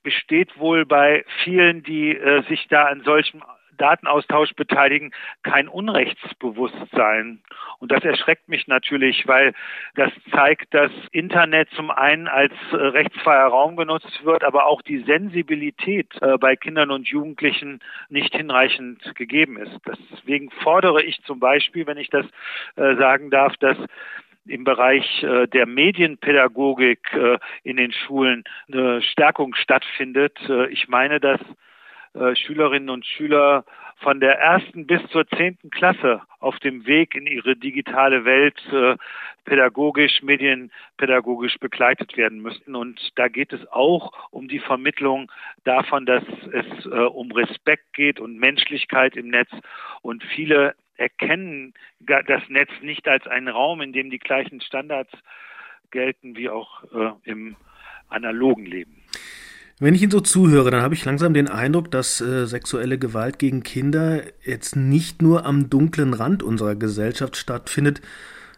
besteht 0.02 0.58
wohl 0.58 0.84
bei 0.84 1.24
vielen, 1.42 1.82
die 1.82 2.18
sich 2.46 2.66
da 2.68 2.84
an 2.84 3.00
solchem 3.02 3.42
Datenaustausch 3.76 4.54
beteiligen, 4.54 5.12
kein 5.42 5.68
Unrechtsbewusstsein. 5.68 7.40
Und 7.78 7.92
das 7.92 8.04
erschreckt 8.04 8.48
mich 8.48 8.66
natürlich, 8.66 9.26
weil 9.26 9.52
das 9.94 10.10
zeigt, 10.30 10.72
dass 10.74 10.90
Internet 11.12 11.70
zum 11.70 11.90
einen 11.90 12.28
als 12.28 12.52
äh, 12.72 12.76
rechtsfreier 12.76 13.46
Raum 13.46 13.76
genutzt 13.76 14.24
wird, 14.24 14.44
aber 14.44 14.66
auch 14.66 14.82
die 14.82 14.98
Sensibilität 14.98 16.10
äh, 16.20 16.38
bei 16.38 16.56
Kindern 16.56 16.90
und 16.90 17.08
Jugendlichen 17.08 17.80
nicht 18.08 18.34
hinreichend 18.34 19.14
gegeben 19.14 19.58
ist. 19.58 19.78
Deswegen 19.86 20.50
fordere 20.50 21.02
ich 21.02 21.22
zum 21.24 21.40
Beispiel, 21.40 21.86
wenn 21.86 21.98
ich 21.98 22.10
das 22.10 22.26
äh, 22.76 22.96
sagen 22.96 23.30
darf, 23.30 23.56
dass 23.58 23.76
im 24.48 24.62
Bereich 24.62 25.26
der 25.52 25.66
Medienpädagogik 25.66 27.00
in 27.64 27.76
den 27.76 27.90
Schulen 27.90 28.44
eine 28.72 29.02
Stärkung 29.02 29.56
stattfindet. 29.56 30.38
Ich 30.70 30.86
meine, 30.86 31.18
dass 31.18 31.40
Schülerinnen 32.34 32.90
und 32.90 33.04
Schüler 33.04 33.64
von 33.98 34.20
der 34.20 34.38
ersten 34.38 34.86
bis 34.86 35.00
zur 35.08 35.26
zehnten 35.26 35.70
Klasse 35.70 36.20
auf 36.38 36.58
dem 36.58 36.86
Weg 36.86 37.14
in 37.14 37.26
ihre 37.26 37.56
digitale 37.56 38.24
Welt 38.24 38.60
äh, 38.70 38.96
pädagogisch, 39.44 40.22
medienpädagogisch 40.22 41.58
begleitet 41.58 42.16
werden 42.16 42.40
müssten. 42.40 42.74
Und 42.74 43.00
da 43.16 43.28
geht 43.28 43.52
es 43.52 43.66
auch 43.72 44.12
um 44.30 44.48
die 44.48 44.58
Vermittlung 44.58 45.32
davon, 45.64 46.04
dass 46.04 46.24
es 46.52 46.86
äh, 46.86 46.88
um 46.88 47.32
Respekt 47.32 47.94
geht 47.94 48.20
und 48.20 48.38
Menschlichkeit 48.38 49.16
im 49.16 49.28
Netz. 49.28 49.50
Und 50.02 50.22
viele 50.24 50.74
erkennen 50.96 51.72
das 52.00 52.48
Netz 52.48 52.70
nicht 52.82 53.08
als 53.08 53.26
einen 53.26 53.48
Raum, 53.48 53.80
in 53.80 53.92
dem 53.92 54.10
die 54.10 54.18
gleichen 54.18 54.60
Standards 54.60 55.12
gelten 55.90 56.36
wie 56.36 56.50
auch 56.50 56.84
äh, 56.92 57.12
im 57.24 57.56
analogen 58.08 58.66
Leben. 58.66 58.95
Wenn 59.78 59.94
ich 59.94 60.00
Ihnen 60.00 60.10
so 60.10 60.20
zuhöre, 60.20 60.70
dann 60.70 60.80
habe 60.80 60.94
ich 60.94 61.04
langsam 61.04 61.34
den 61.34 61.48
Eindruck, 61.48 61.90
dass 61.90 62.22
äh, 62.22 62.46
sexuelle 62.46 62.98
Gewalt 62.98 63.38
gegen 63.38 63.62
Kinder 63.62 64.22
jetzt 64.42 64.74
nicht 64.74 65.20
nur 65.20 65.44
am 65.44 65.68
dunklen 65.68 66.14
Rand 66.14 66.42
unserer 66.42 66.74
Gesellschaft 66.76 67.36
stattfindet, 67.36 68.00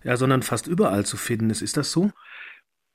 ja, 0.05 0.17
sondern 0.17 0.43
fast 0.43 0.69
überall 0.69 1.05
zu 1.05 1.17
finden 1.17 1.51
ist. 1.51 1.61
Ist 1.61 1.77
das 1.77 1.91
so? 1.91 2.13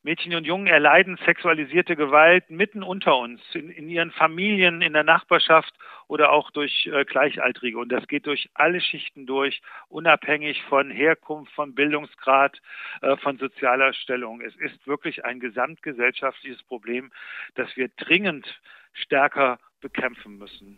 Mädchen 0.03 0.35
und 0.35 0.45
Jungen 0.45 0.67
erleiden 0.67 1.17
sexualisierte 1.25 1.95
Gewalt 1.95 2.49
mitten 2.49 2.83
unter 2.83 3.17
uns, 3.17 3.41
in, 3.53 3.69
in 3.69 3.89
ihren 3.89 4.11
Familien, 4.11 4.81
in 4.81 4.91
der 4.91 5.05
Nachbarschaft 5.05 5.73
oder 6.07 6.31
auch 6.31 6.51
durch 6.51 6.87
äh, 6.87 7.05
Gleichaltrige. 7.05 7.77
Und 7.77 7.89
das 7.89 8.05
geht 8.07 8.27
durch 8.27 8.49
alle 8.53 8.81
Schichten 8.81 9.25
durch, 9.25 9.61
unabhängig 9.87 10.61
von 10.63 10.91
Herkunft, 10.91 11.53
von 11.53 11.73
Bildungsgrad, 11.73 12.61
äh, 13.01 13.15
von 13.17 13.37
sozialer 13.37 13.93
Stellung. 13.93 14.41
Es 14.41 14.55
ist 14.57 14.85
wirklich 14.85 15.23
ein 15.23 15.39
gesamtgesellschaftliches 15.39 16.61
Problem, 16.63 17.11
das 17.55 17.75
wir 17.77 17.87
dringend 17.95 18.59
stärker 18.91 19.57
bekämpfen 19.79 20.37
müssen. 20.37 20.77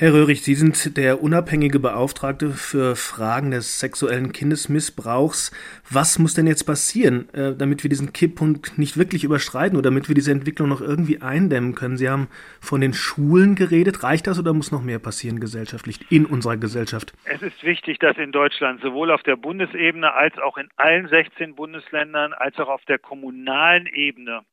Herr 0.00 0.14
Röhrig, 0.14 0.40
Sie 0.40 0.54
sind 0.54 0.96
der 0.96 1.22
unabhängige 1.22 1.78
Beauftragte 1.78 2.52
für 2.52 2.96
Fragen 2.96 3.50
des 3.50 3.80
sexuellen 3.80 4.32
Kindesmissbrauchs. 4.32 5.50
Was 5.90 6.18
muss 6.18 6.32
denn 6.32 6.46
jetzt 6.46 6.64
passieren, 6.64 7.28
äh, 7.34 7.54
damit 7.54 7.82
wir 7.84 7.90
diesen 7.90 8.14
Kipppunkt 8.14 8.78
nicht 8.78 8.96
wirklich 8.96 9.24
überschreiten 9.24 9.76
oder 9.76 9.90
damit 9.90 10.08
wir 10.08 10.14
diese 10.14 10.32
Entwicklung 10.32 10.70
noch 10.70 10.80
irgendwie 10.80 11.20
eindämmen 11.20 11.74
können? 11.74 11.98
Sie 11.98 12.08
haben 12.08 12.28
von 12.62 12.80
den 12.80 12.94
Schulen 12.94 13.56
geredet. 13.56 14.02
Reicht 14.02 14.26
das 14.26 14.38
oder 14.38 14.54
muss 14.54 14.72
noch 14.72 14.82
mehr 14.82 15.00
passieren 15.00 15.38
gesellschaftlich, 15.38 16.00
in 16.08 16.24
unserer 16.24 16.56
Gesellschaft? 16.56 17.12
Es 17.26 17.42
ist 17.42 17.62
wichtig, 17.62 17.98
dass 17.98 18.16
in 18.16 18.32
Deutschland 18.32 18.80
sowohl 18.80 19.10
auf 19.10 19.22
der 19.22 19.36
Bundesebene 19.36 20.14
als 20.14 20.38
auch 20.38 20.56
in 20.56 20.70
allen 20.76 21.08
16 21.08 21.56
Bundesländern 21.56 22.32
als 22.32 22.58
auch 22.58 22.68
auf 22.68 22.86
der 22.86 22.98
kommunalen 22.98 23.86
Ebene 23.86 24.46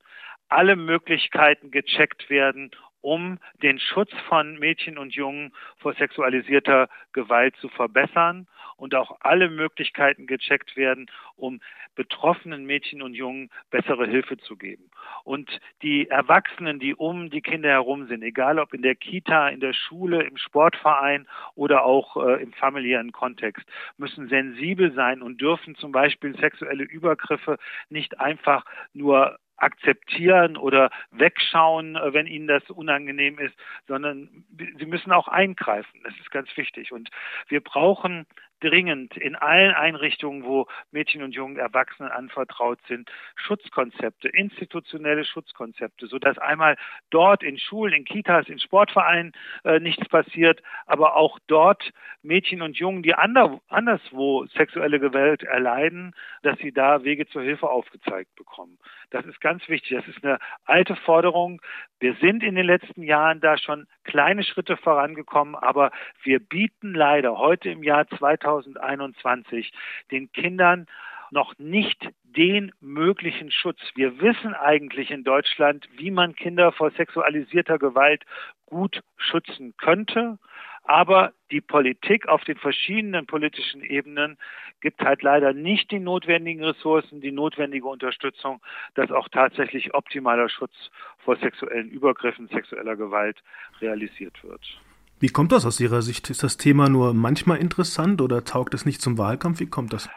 alle 0.50 0.76
Möglichkeiten 0.76 1.72
gecheckt 1.72 2.30
werden, 2.30 2.72
um 3.02 3.40
den 3.62 3.80
Schutz 3.80 4.12
von 4.28 4.58
Mädchen 4.60 4.98
und 4.98 5.14
Jungen 5.14 5.54
vor 5.78 5.94
sexualisierter 5.94 6.90
Gewalt 7.14 7.56
zu 7.58 7.70
verbessern 7.70 8.48
und 8.78 8.96
auch 8.96 9.18
alle 9.22 9.50
Möglichkeiten 9.50 10.28
gecheckt 10.28 10.78
werden, 10.78 11.10
um 11.36 11.60
betroffenen 11.96 12.66
Mädchen 12.66 13.02
und 13.02 13.14
Jungen 13.14 13.50
bessere 13.72 14.08
Hilfe 14.08 14.38
zu 14.38 14.56
geben. 14.56 14.90
Und 15.24 15.60
die 15.82 16.08
Erwachsenen, 16.10 16.80
die 16.80 16.96
um 16.96 17.30
die 17.30 17.42
Kinder 17.42 17.70
herum 17.70 18.08
sind, 18.08 18.24
egal 18.24 18.60
ob 18.60 18.74
in 18.74 18.84
der 18.84 18.96
Kita, 18.96 19.50
in 19.50 19.60
der 19.60 19.74
Schule, 19.74 20.24
im 20.24 20.38
Sportverein 20.38 21.28
oder 21.56 21.84
auch 21.84 22.18
äh, 22.18 22.42
im 22.42 22.54
familiären 22.54 23.12
Kontext, 23.12 23.66
müssen 23.98 24.30
sensibel 24.30 24.94
sein 24.94 25.22
und 25.22 25.42
dürfen 25.42 25.76
zum 25.76 25.92
Beispiel 25.92 26.38
sexuelle 26.38 26.84
Übergriffe 26.84 27.58
nicht 27.90 28.20
einfach 28.20 28.64
nur 28.94 29.38
akzeptieren 29.58 30.58
oder 30.58 30.90
wegschauen, 31.12 31.96
äh, 31.96 32.14
wenn 32.14 32.28
ihnen 32.28 32.48
das 32.48 32.70
unangenehm 32.70 33.40
ist, 33.40 33.56
sondern 33.88 34.46
sie 34.78 34.86
müssen 34.86 35.12
auch 35.12 35.28
eingreifen. 35.28 36.02
Das 36.04 36.14
ist 36.18 36.32
ganz 36.32 36.56
wichtig. 36.56 36.92
Und 36.92 37.10
wir 37.48 37.62
brauchen 37.62 38.26
dringend 38.60 39.16
in 39.18 39.36
allen 39.36 39.74
Einrichtungen, 39.74 40.44
wo 40.44 40.68
Mädchen 40.92 41.24
und 41.24 41.34
jungen 41.34 41.58
Erwachsenen 41.58 42.12
anvertraut 42.12 42.80
sind, 42.88 43.10
Schutzkonzepte, 43.36 44.30
institutionelle 44.30 45.26
Schutzkonzepte, 45.26 46.08
sodass 46.08 46.38
einmal 46.38 46.78
dort 47.10 47.44
in 47.44 47.58
Schulen, 47.58 47.94
in 47.94 48.06
Kitas, 48.06 48.48
in 48.50 48.60
Sportvereinen 48.60 49.34
äh, 49.64 49.80
nichts 49.80 50.08
passiert, 50.10 50.62
aber 50.86 51.16
auch 51.16 51.40
dort 51.48 51.92
Mädchen 52.22 52.62
und 52.62 52.78
Jungen, 52.78 53.04
die 53.04 53.14
ander, 53.14 53.60
anderswo 53.70 54.46
sexuelle 54.48 55.00
Gewalt 55.00 55.44
erleiden, 55.44 56.14
dass 56.44 56.58
sie 56.60 56.72
da 56.72 57.04
Wege 57.04 57.28
zur 57.28 57.42
Hilfe 57.42 57.70
aufgezeigt 57.70 58.36
bekommen. 58.36 58.78
Das 59.10 59.26
ist 59.26 59.40
ganz 59.42 59.68
wichtig. 59.70 59.98
Das 59.98 60.08
ist 60.08 60.24
eine 60.24 60.40
alte 60.66 60.96
Forderung. 60.96 61.62
Wir 62.00 62.16
sind 62.16 62.44
in 62.44 62.56
den 62.56 62.66
letzten 62.66 63.04
Jahren 63.04 63.40
da 63.40 63.58
schon 63.58 63.88
kleine 64.04 64.44
Schritte 64.44 64.78
vorangekommen, 64.78 65.56
aber 65.56 65.92
wir 66.24 66.40
bieten 66.40 66.94
leider 66.94 67.38
heute 67.38 67.70
im 67.70 67.84
Jahr 67.84 68.08
2021 68.48 69.72
den 70.12 70.32
Kindern 70.32 70.88
noch 71.32 71.58
nicht 71.58 72.10
den 72.24 72.72
möglichen 72.80 73.52
Schutz. 73.52 73.80
Wir 73.96 74.22
wissen 74.22 74.54
eigentlich 74.54 75.12
in 75.12 75.24
Deutschland, 75.24 75.88
wie 75.98 76.12
man 76.12 76.36
Kinder 76.36 76.72
vor 76.72 76.92
sexualisierter 76.92 77.80
Gewalt 77.80 78.24
gut 78.66 79.02
schützen 79.18 79.76
könnte. 79.78 80.38
Aber 80.84 81.34
die 81.52 81.60
Politik 81.60 82.30
auf 82.30 82.46
den 82.46 82.58
verschiedenen 82.58 83.26
politischen 83.26 83.82
Ebenen 83.82 84.38
gibt 84.80 85.02
halt 85.02 85.22
leider 85.22 85.52
nicht 85.52 85.92
die 85.92 86.00
notwendigen 86.00 86.64
Ressourcen, 86.64 87.20
die 87.20 87.34
notwendige 87.34 87.88
Unterstützung, 87.88 88.62
dass 88.96 89.12
auch 89.12 89.28
tatsächlich 89.28 89.94
optimaler 89.94 90.48
Schutz 90.48 90.74
vor 91.18 91.36
sexuellen 91.38 91.90
Übergriffen, 91.90 92.48
sexueller 92.48 92.96
Gewalt 92.96 93.44
realisiert 93.82 94.42
wird. 94.46 94.80
Wie 95.20 95.30
kommt 95.30 95.52
das 95.52 95.66
aus 95.66 95.80
Ihrer 95.80 96.02
Sicht? 96.02 96.30
Ist 96.30 96.44
das 96.44 96.58
Thema 96.58 96.90
nur 96.90 97.14
manchmal 97.14 97.58
interessant 97.58 98.22
oder 98.22 98.44
taugt 98.44 98.74
es 98.74 98.86
nicht 98.86 99.02
zum 99.02 99.18
Wahlkampf? 99.18 99.60
Wie 99.60 99.70
kommt 99.70 99.94
das? 99.94 100.10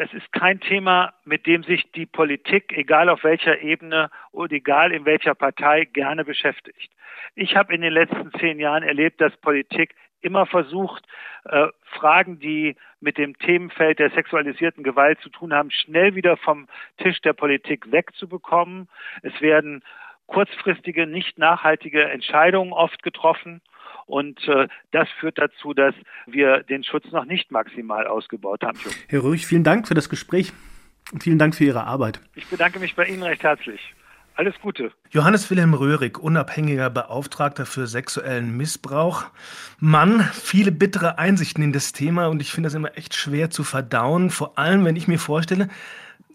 das 0.00 0.14
ist 0.14 0.32
kein 0.32 0.60
Thema, 0.60 1.12
mit 1.26 1.46
dem 1.46 1.62
sich 1.62 1.92
die 1.92 2.06
Politik, 2.06 2.72
egal 2.72 3.10
auf 3.10 3.22
welcher 3.22 3.60
Ebene 3.60 4.10
und 4.30 4.50
egal 4.50 4.92
in 4.92 5.04
welcher 5.04 5.34
Partei, 5.34 5.84
gerne 5.84 6.24
beschäftigt. 6.24 6.90
Ich 7.34 7.54
habe 7.54 7.74
in 7.74 7.82
den 7.82 7.92
letzten 7.92 8.32
zehn 8.40 8.58
Jahren 8.58 8.82
erlebt, 8.82 9.20
dass 9.20 9.36
Politik 9.36 9.94
immer 10.22 10.46
versucht, 10.46 11.06
äh, 11.44 11.66
Fragen, 11.82 12.38
die 12.38 12.76
mit 13.00 13.18
dem 13.18 13.36
Themenfeld 13.38 13.98
der 13.98 14.08
sexualisierten 14.12 14.84
Gewalt 14.84 15.20
zu 15.20 15.28
tun 15.28 15.52
haben, 15.52 15.70
schnell 15.70 16.14
wieder 16.14 16.38
vom 16.38 16.66
Tisch 16.96 17.20
der 17.20 17.34
Politik 17.34 17.92
wegzubekommen. 17.92 18.88
Es 19.20 19.38
werden 19.42 19.84
kurzfristige, 20.26 21.06
nicht 21.06 21.38
nachhaltige 21.38 22.04
Entscheidungen 22.04 22.72
oft 22.72 23.02
getroffen. 23.02 23.60
Und 24.06 24.46
äh, 24.48 24.68
das 24.92 25.08
führt 25.20 25.38
dazu, 25.38 25.74
dass 25.74 25.94
wir 26.26 26.62
den 26.62 26.84
Schutz 26.84 27.10
noch 27.12 27.24
nicht 27.24 27.50
maximal 27.50 28.06
ausgebaut 28.06 28.62
haben. 28.62 28.78
Herr 29.08 29.22
Röhrig, 29.22 29.46
vielen 29.46 29.64
Dank 29.64 29.88
für 29.88 29.94
das 29.94 30.08
Gespräch 30.08 30.52
und 31.12 31.22
vielen 31.22 31.38
Dank 31.38 31.54
für 31.54 31.64
Ihre 31.64 31.84
Arbeit. 31.84 32.20
Ich 32.34 32.46
bedanke 32.46 32.78
mich 32.78 32.94
bei 32.94 33.06
Ihnen 33.06 33.22
recht 33.22 33.42
herzlich. 33.42 33.94
Alles 34.40 34.54
Gute. 34.62 34.90
Johannes 35.10 35.50
Wilhelm 35.50 35.74
Röhrig, 35.74 36.18
unabhängiger 36.18 36.88
Beauftragter 36.88 37.66
für 37.66 37.86
sexuellen 37.86 38.56
Missbrauch. 38.56 39.26
Mann, 39.80 40.22
viele 40.32 40.72
bittere 40.72 41.18
Einsichten 41.18 41.62
in 41.62 41.72
das 41.72 41.92
Thema 41.92 42.28
und 42.28 42.40
ich 42.40 42.50
finde 42.50 42.68
das 42.68 42.74
immer 42.74 42.96
echt 42.96 43.14
schwer 43.14 43.50
zu 43.50 43.64
verdauen, 43.64 44.30
vor 44.30 44.56
allem 44.56 44.84
wenn 44.86 44.96
ich 44.96 45.08
mir 45.08 45.18
vorstelle, 45.18 45.68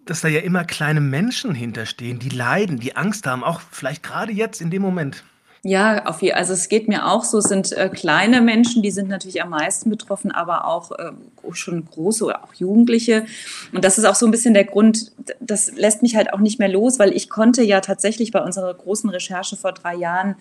dass 0.05 0.22
da 0.22 0.27
ja 0.27 0.41
immer 0.41 0.65
kleine 0.65 1.01
Menschen 1.01 1.55
hinterstehen, 1.55 2.19
die 2.19 2.29
leiden, 2.29 2.79
die 2.79 2.95
Angst 2.95 3.25
haben, 3.25 3.43
auch 3.43 3.60
vielleicht 3.60 4.03
gerade 4.03 4.31
jetzt 4.31 4.62
in 4.62 4.69
dem 4.69 4.84
Moment. 4.84 5.24
Ja, 5.67 6.05
auf 6.05 6.22
je, 6.22 6.31
also 6.34 6.53
es 6.53 6.69
geht 6.69 6.88
mir 6.88 7.07
auch 7.07 7.24
so. 7.24 7.39
Es 7.39 7.45
sind 7.45 7.72
äh, 7.72 7.89
kleine 7.89 8.39
Menschen, 8.39 8.84
die 8.84 8.91
sind 8.91 9.10
natürlich 9.10 9.41
am 9.41 9.50
meisten 9.50 9.89
betroffen, 9.89 10.31
aber 10.31 10.67
auch 10.67 10.91
äh, 10.91 11.12
schon 11.53 11.84
große 11.86 12.24
oder 12.24 12.43
auch 12.43 12.53
Jugendliche. 12.53 13.25
Und 13.74 13.84
das 13.84 13.98
ist 13.98 14.05
auch 14.05 14.13
so 14.13 14.27
ein 14.27 14.31
bisschen 14.31 14.53
der 14.53 14.65
Grund, 14.65 15.12
das 15.39 15.72
lässt 15.72 16.03
mich 16.03 16.15
halt 16.15 16.31
auch 16.34 16.38
nicht 16.38 16.60
mehr 16.60 16.69
los, 16.69 17.00
weil 17.00 17.15
ich 17.15 17.31
konnte 17.31 17.63
ja 17.63 17.81
tatsächlich 17.81 18.31
bei 18.31 18.43
unserer 18.43 18.72
großen 18.75 19.10
Recherche 19.10 19.55
vor 19.55 19.72
drei 19.72 19.95
Jahren 19.95 20.36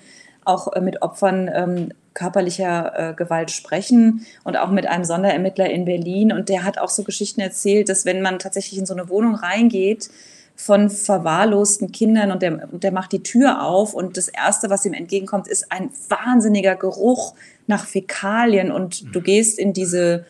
auch 0.44 0.70
äh, 0.74 0.82
mit 0.82 1.00
Opfern 1.00 1.50
ähm, 1.50 1.88
körperlicher 2.12 2.92
äh, 3.12 3.14
Gewalt 3.14 3.50
sprechen 3.50 4.26
und 4.44 4.58
auch 4.58 4.70
mit 4.70 4.86
einem 4.86 5.06
Sonderermittler 5.06 5.70
in 5.70 5.86
Berlin. 5.86 6.34
Und 6.34 6.50
der 6.50 6.64
hat 6.64 6.76
auch 6.76 6.90
so 6.90 7.02
Geschichten 7.02 7.40
erzählt, 7.40 7.88
dass 7.88 8.04
wenn 8.04 8.20
man 8.20 8.38
tatsächlich 8.38 8.78
in 8.78 8.84
so 8.84 8.92
eine 8.92 9.08
Wohnung 9.08 9.36
reingeht, 9.36 10.10
von 10.56 10.88
verwahrlosten 10.88 11.90
Kindern 11.90 12.30
und 12.30 12.42
der, 12.42 12.68
der 12.68 12.92
macht 12.92 13.12
die 13.12 13.22
Tür 13.22 13.62
auf 13.62 13.92
und 13.92 14.16
das 14.16 14.28
Erste, 14.28 14.70
was 14.70 14.84
ihm 14.84 14.94
entgegenkommt, 14.94 15.48
ist 15.48 15.70
ein 15.72 15.90
wahnsinniger 16.08 16.76
Geruch 16.76 17.34
nach 17.66 17.86
Fäkalien 17.86 18.70
und 18.70 19.14
du 19.14 19.20
gehst 19.20 19.58
in 19.58 19.72
diese 19.72 20.26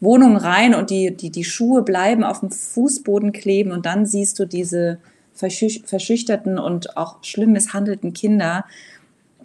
Wohnung 0.00 0.36
rein 0.36 0.74
und 0.74 0.90
die, 0.90 1.16
die, 1.16 1.30
die 1.30 1.44
Schuhe 1.44 1.82
bleiben 1.82 2.24
auf 2.24 2.40
dem 2.40 2.50
Fußboden 2.50 3.32
kleben 3.32 3.70
und 3.70 3.86
dann 3.86 4.04
siehst 4.04 4.38
du 4.38 4.46
diese 4.46 4.98
verschüchterten 5.34 6.58
und 6.58 6.96
auch 6.96 7.22
schlimm 7.22 7.52
misshandelten 7.52 8.12
Kinder 8.12 8.64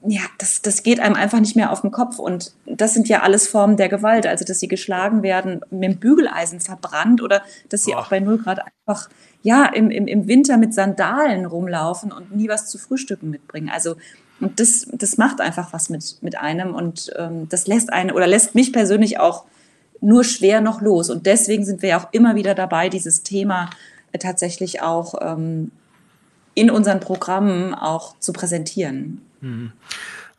ja, 0.05 0.21
das, 0.37 0.61
das 0.61 0.83
geht 0.83 0.99
einem 0.99 1.15
einfach 1.15 1.39
nicht 1.39 1.55
mehr 1.55 1.71
auf 1.71 1.81
den 1.81 1.91
Kopf. 1.91 2.19
Und 2.19 2.53
das 2.65 2.93
sind 2.93 3.09
ja 3.09 3.21
alles 3.21 3.47
Formen 3.47 3.77
der 3.77 3.89
Gewalt. 3.89 4.25
Also, 4.25 4.45
dass 4.45 4.59
sie 4.59 4.67
geschlagen 4.67 5.23
werden, 5.23 5.61
mit 5.69 5.91
dem 5.91 5.97
Bügeleisen 5.97 6.59
verbrannt 6.59 7.21
oder 7.21 7.41
dass 7.69 7.83
sie 7.83 7.91
Boah. 7.91 8.01
auch 8.01 8.09
bei 8.09 8.19
0 8.19 8.37
Grad 8.39 8.59
einfach, 8.59 9.09
ja, 9.43 9.65
im, 9.65 9.89
im, 9.89 10.07
im 10.07 10.27
Winter 10.27 10.57
mit 10.57 10.73
Sandalen 10.73 11.45
rumlaufen 11.45 12.11
und 12.11 12.35
nie 12.35 12.49
was 12.49 12.67
zu 12.67 12.77
frühstücken 12.77 13.29
mitbringen. 13.29 13.69
Also, 13.69 13.95
und 14.39 14.59
das, 14.59 14.87
das 14.91 15.17
macht 15.17 15.41
einfach 15.41 15.73
was 15.73 15.89
mit, 15.89 16.17
mit 16.21 16.37
einem 16.37 16.75
und 16.75 17.11
ähm, 17.17 17.47
das 17.49 17.67
lässt 17.67 17.91
einen 17.91 18.11
oder 18.11 18.27
lässt 18.27 18.55
mich 18.55 18.71
persönlich 18.71 19.19
auch 19.19 19.45
nur 20.01 20.23
schwer 20.23 20.61
noch 20.61 20.81
los. 20.81 21.09
Und 21.09 21.25
deswegen 21.25 21.65
sind 21.65 21.81
wir 21.81 21.97
auch 21.97 22.07
immer 22.11 22.35
wieder 22.35 22.53
dabei, 22.53 22.89
dieses 22.89 23.23
Thema 23.23 23.69
äh, 24.11 24.19
tatsächlich 24.19 24.81
auch 24.81 25.15
ähm, 25.21 25.71
in 26.53 26.69
unseren 26.71 26.99
Programmen 26.99 27.73
auch 27.73 28.19
zu 28.19 28.33
präsentieren. 28.33 29.21
Mhm. 29.41 29.71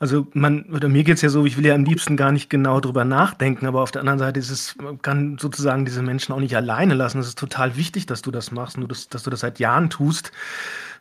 Also 0.00 0.28
man, 0.33 0.64
oder 0.73 0.88
mir 0.88 1.02
geht's 1.02 1.23
ja 1.23 1.28
so, 1.28 1.45
ich 1.45 1.57
will 1.57 1.67
ja 1.67 1.75
am 1.75 1.85
liebsten 1.85 2.17
gar 2.17 2.31
nicht 2.31 2.49
genau 2.49 2.78
drüber 2.78 3.05
nachdenken, 3.05 3.67
aber 3.67 3.83
auf 3.83 3.90
der 3.90 4.00
anderen 4.00 4.21
Seite 4.21 4.38
ist 4.38 4.50
es, 4.50 4.76
man 4.76 5.02
kann 5.02 5.38
sozusagen 5.38 5.85
diese 5.85 6.02
Menschen 6.02 6.33
auch 6.33 6.38
nicht 6.38 6.55
alleine 6.55 6.95
lassen. 6.95 7.19
Es 7.19 7.26
ist 7.26 7.38
total 7.38 7.76
wichtig, 7.76 8.07
dass 8.07 8.23
du 8.23 8.31
das 8.31 8.52
machst, 8.52 8.78
nur 8.78 8.87
dass, 8.87 9.09
dass 9.09 9.25
du 9.25 9.31
das 9.31 9.40
seit 9.40 9.59
Jahren 9.59 9.90
tust. 9.90 10.31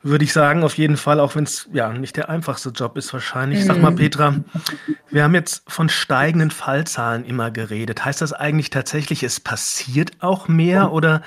Würde 0.01 0.23
ich 0.23 0.33
sagen, 0.33 0.63
auf 0.63 0.77
jeden 0.77 0.97
Fall, 0.97 1.19
auch 1.19 1.35
wenn 1.35 1.43
es 1.43 1.69
ja 1.73 1.91
nicht 1.93 2.17
der 2.17 2.29
einfachste 2.29 2.69
Job 2.69 2.97
ist 2.97 3.13
wahrscheinlich. 3.13 3.65
Sag 3.65 3.79
mal, 3.81 3.91
mhm. 3.91 3.97
Petra, 3.97 4.35
wir 5.11 5.23
haben 5.23 5.35
jetzt 5.35 5.63
von 5.67 5.89
steigenden 5.89 6.49
Fallzahlen 6.49 7.23
immer 7.23 7.51
geredet. 7.51 8.03
Heißt 8.03 8.21
das 8.21 8.33
eigentlich 8.33 8.71
tatsächlich, 8.71 9.21
es 9.21 9.39
passiert 9.39 10.11
auch 10.19 10.47
mehr 10.47 10.91
oder 10.91 11.21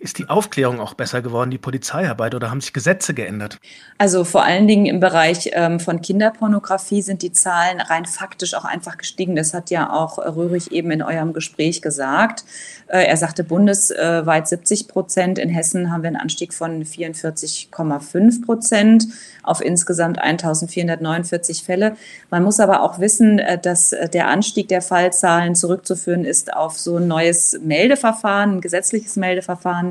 ist 0.00 0.18
die 0.18 0.28
Aufklärung 0.28 0.78
auch 0.78 0.94
besser 0.94 1.22
geworden, 1.22 1.50
die 1.50 1.58
Polizeiarbeit 1.58 2.34
oder 2.36 2.50
haben 2.50 2.60
sich 2.60 2.72
Gesetze 2.72 3.14
geändert? 3.14 3.58
Also 3.98 4.22
vor 4.22 4.44
allen 4.44 4.68
Dingen 4.68 4.86
im 4.86 5.00
Bereich 5.00 5.50
ähm, 5.54 5.80
von 5.80 6.00
Kinderpornografie 6.00 7.02
sind 7.02 7.22
die 7.22 7.32
Zahlen 7.32 7.80
rein 7.80 8.06
faktisch 8.06 8.54
auch 8.54 8.64
einfach 8.64 8.96
gestiegen. 8.96 9.34
Das 9.34 9.54
hat 9.54 9.70
ja 9.70 9.92
auch 9.92 10.18
Röhrig 10.18 10.70
eben 10.70 10.92
in 10.92 11.02
eurem 11.02 11.32
Gespräch 11.32 11.82
gesagt. 11.82 12.44
Äh, 12.86 13.06
er 13.06 13.16
sagte 13.16 13.42
bundesweit 13.42 14.46
70 14.46 14.86
Prozent. 14.86 15.38
In 15.38 15.48
Hessen 15.48 15.90
haben 15.90 16.02
wir 16.02 16.08
einen 16.08 16.16
Anstieg 16.16 16.54
von 16.54 16.84
44,5 16.84 18.44
Prozent 18.44 19.08
auf 19.42 19.60
insgesamt 19.60 20.20
1449 20.20 21.64
Fälle. 21.64 21.96
Man 22.30 22.44
muss 22.44 22.60
aber 22.60 22.82
auch 22.82 23.00
wissen, 23.00 23.40
äh, 23.40 23.58
dass 23.58 23.92
äh, 23.92 24.08
der 24.08 24.28
Anstieg 24.28 24.68
der 24.68 24.82
Fallzahlen 24.82 25.56
zurückzuführen 25.56 26.24
ist 26.24 26.54
auf 26.54 26.78
so 26.78 26.98
ein 26.98 27.08
neues 27.08 27.58
Meldeverfahren, 27.62 28.56
ein 28.56 28.60
gesetzliches 28.60 29.16
Meldeverfahren 29.16 29.87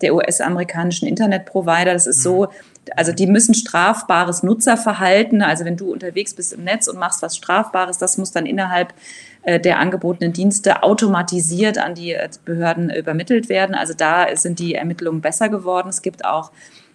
der 0.00 0.14
US-amerikanischen 0.14 1.08
Internetprovider. 1.08 1.92
Das 1.92 2.06
ist 2.06 2.22
so, 2.22 2.48
also 2.96 3.12
die 3.12 3.26
müssen 3.26 3.54
strafbares 3.54 4.42
Nutzerverhalten, 4.42 5.42
also 5.42 5.64
wenn 5.64 5.76
du 5.76 5.92
unterwegs 5.92 6.34
bist 6.34 6.52
im 6.52 6.64
Netz 6.64 6.88
und 6.88 6.98
machst 6.98 7.22
was 7.22 7.36
Strafbares, 7.36 7.98
das 7.98 8.18
muss 8.18 8.32
dann 8.32 8.46
innerhalb 8.46 8.94
äh, 9.42 9.60
der 9.60 9.78
angebotenen 9.78 10.32
Dienste 10.32 10.82
automatisiert 10.82 11.78
an 11.78 11.94
die 11.94 12.16
Behörden 12.44 12.90
übermittelt 12.90 13.48
werden. 13.48 13.74
Also 13.74 13.94
da 13.94 14.26
sind 14.36 14.58
die 14.58 14.74
Ermittlungen 14.74 15.20
besser 15.20 15.48
geworden. 15.48 15.88
Es 15.88 16.02
gibt 16.02 16.24
auch 16.24 16.50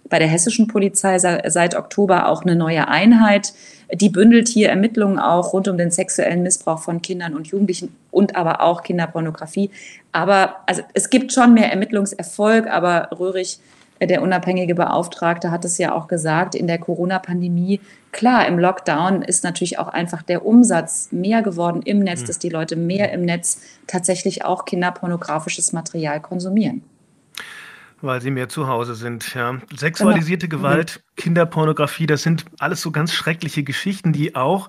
bei 0.10 0.20
der 0.20 0.28
hessischen 0.28 0.68
Polizei 0.68 1.18
seit 1.18 1.76
Oktober 1.76 2.28
auch 2.28 2.44
eine 2.44 2.56
neue 2.56 2.88
Einheit. 2.88 3.54
Die 3.94 4.10
bündelt 4.10 4.50
hier 4.50 4.70
Ermittlungen 4.70 5.18
auch 5.18 5.54
rund 5.54 5.68
um 5.68 5.78
den 5.78 5.92
sexuellen 5.92 6.44
Missbrauch 6.44 6.80
von 6.80 7.02
Kindern 7.02 7.34
und 7.34 7.48
Jugendlichen 7.48 7.96
und 8.14 8.36
aber 8.36 8.62
auch 8.62 8.84
Kinderpornografie. 8.84 9.72
Aber 10.12 10.58
also 10.66 10.82
es 10.94 11.10
gibt 11.10 11.34
schon 11.34 11.54
mehr 11.54 11.72
Ermittlungserfolg, 11.72 12.68
aber 12.68 13.10
Röhrig, 13.18 13.60
äh, 14.00 14.08
der 14.08 14.22
unabhängige 14.22 14.76
Beauftragte, 14.76 15.52
hat 15.52 15.66
es 15.66 15.78
ja 15.78 15.94
auch 15.94 16.08
gesagt, 16.08 16.56
in 16.56 16.68
der 16.68 16.78
Corona-Pandemie, 16.78 17.82
klar, 18.12 18.48
im 18.48 18.60
Lockdown 18.60 19.22
ist 19.22 19.44
natürlich 19.44 19.80
auch 19.80 19.88
einfach 19.88 20.22
der 20.22 20.46
Umsatz 20.46 21.10
mehr 21.12 21.42
geworden 21.42 21.82
im 21.84 22.00
Netz, 22.00 22.22
mhm. 22.22 22.28
dass 22.28 22.40
die 22.40 22.50
Leute 22.50 22.76
mehr 22.76 23.12
im 23.12 23.24
Netz 23.24 23.62
tatsächlich 23.88 24.46
auch 24.46 24.66
kinderpornografisches 24.66 25.74
Material 25.74 26.22
konsumieren. 26.22 26.84
Weil 28.04 28.22
sie 28.22 28.32
mehr 28.32 28.50
zu 28.50 28.68
Hause 28.68 28.96
sind, 28.96 29.34
ja. 29.34 29.62
Sexualisierte 29.74 30.50
genau. 30.50 30.64
Gewalt, 30.64 31.02
mhm. 31.02 31.22
Kinderpornografie, 31.22 32.06
das 32.06 32.22
sind 32.22 32.44
alles 32.60 32.82
so 32.82 32.92
ganz 32.92 33.14
schreckliche 33.14 33.64
Geschichten, 33.64 34.12
die 34.12 34.36
auch 34.36 34.68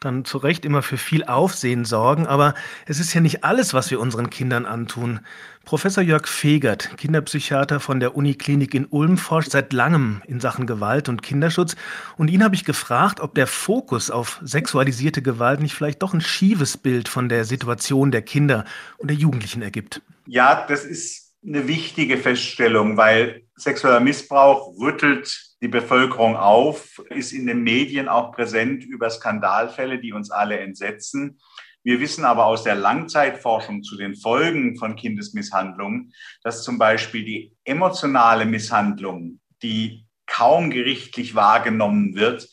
dann 0.00 0.24
zu 0.24 0.38
Recht 0.38 0.64
immer 0.64 0.82
für 0.82 0.96
viel 0.96 1.22
Aufsehen 1.22 1.84
sorgen. 1.84 2.26
Aber 2.26 2.54
es 2.86 2.98
ist 2.98 3.14
ja 3.14 3.20
nicht 3.20 3.44
alles, 3.44 3.72
was 3.72 3.92
wir 3.92 4.00
unseren 4.00 4.30
Kindern 4.30 4.66
antun. 4.66 5.20
Professor 5.64 6.02
Jörg 6.02 6.26
Fegert, 6.26 6.96
Kinderpsychiater 6.96 7.78
von 7.78 8.00
der 8.00 8.16
Uniklinik 8.16 8.74
in 8.74 8.86
Ulm, 8.86 9.16
forscht 9.16 9.52
seit 9.52 9.72
langem 9.72 10.20
in 10.26 10.40
Sachen 10.40 10.66
Gewalt 10.66 11.08
und 11.08 11.22
Kinderschutz. 11.22 11.76
Und 12.16 12.30
ihn 12.30 12.42
habe 12.42 12.56
ich 12.56 12.64
gefragt, 12.64 13.20
ob 13.20 13.36
der 13.36 13.46
Fokus 13.46 14.10
auf 14.10 14.40
sexualisierte 14.42 15.22
Gewalt 15.22 15.60
nicht 15.60 15.74
vielleicht 15.74 16.02
doch 16.02 16.14
ein 16.14 16.20
schiefes 16.20 16.76
Bild 16.76 17.08
von 17.08 17.28
der 17.28 17.44
Situation 17.44 18.10
der 18.10 18.22
Kinder 18.22 18.64
und 18.98 19.08
der 19.08 19.16
Jugendlichen 19.16 19.62
ergibt. 19.62 20.02
Ja, 20.26 20.66
das 20.66 20.84
ist 20.84 21.31
eine 21.44 21.66
wichtige 21.66 22.18
Feststellung, 22.18 22.96
weil 22.96 23.42
sexueller 23.56 24.00
Missbrauch 24.00 24.78
rüttelt 24.78 25.54
die 25.60 25.68
Bevölkerung 25.68 26.36
auf, 26.36 27.00
ist 27.10 27.32
in 27.32 27.46
den 27.46 27.62
Medien 27.62 28.08
auch 28.08 28.32
präsent 28.32 28.84
über 28.84 29.10
Skandalfälle, 29.10 30.00
die 30.00 30.12
uns 30.12 30.30
alle 30.30 30.58
entsetzen. 30.58 31.38
Wir 31.84 32.00
wissen 32.00 32.24
aber 32.24 32.46
aus 32.46 32.62
der 32.62 32.76
Langzeitforschung 32.76 33.82
zu 33.82 33.96
den 33.96 34.14
Folgen 34.14 34.76
von 34.76 34.94
Kindesmisshandlungen, 34.94 36.12
dass 36.42 36.62
zum 36.62 36.78
Beispiel 36.78 37.24
die 37.24 37.56
emotionale 37.64 38.46
Misshandlung, 38.46 39.40
die 39.62 40.06
kaum 40.26 40.70
gerichtlich 40.70 41.34
wahrgenommen 41.34 42.14
wird, 42.14 42.48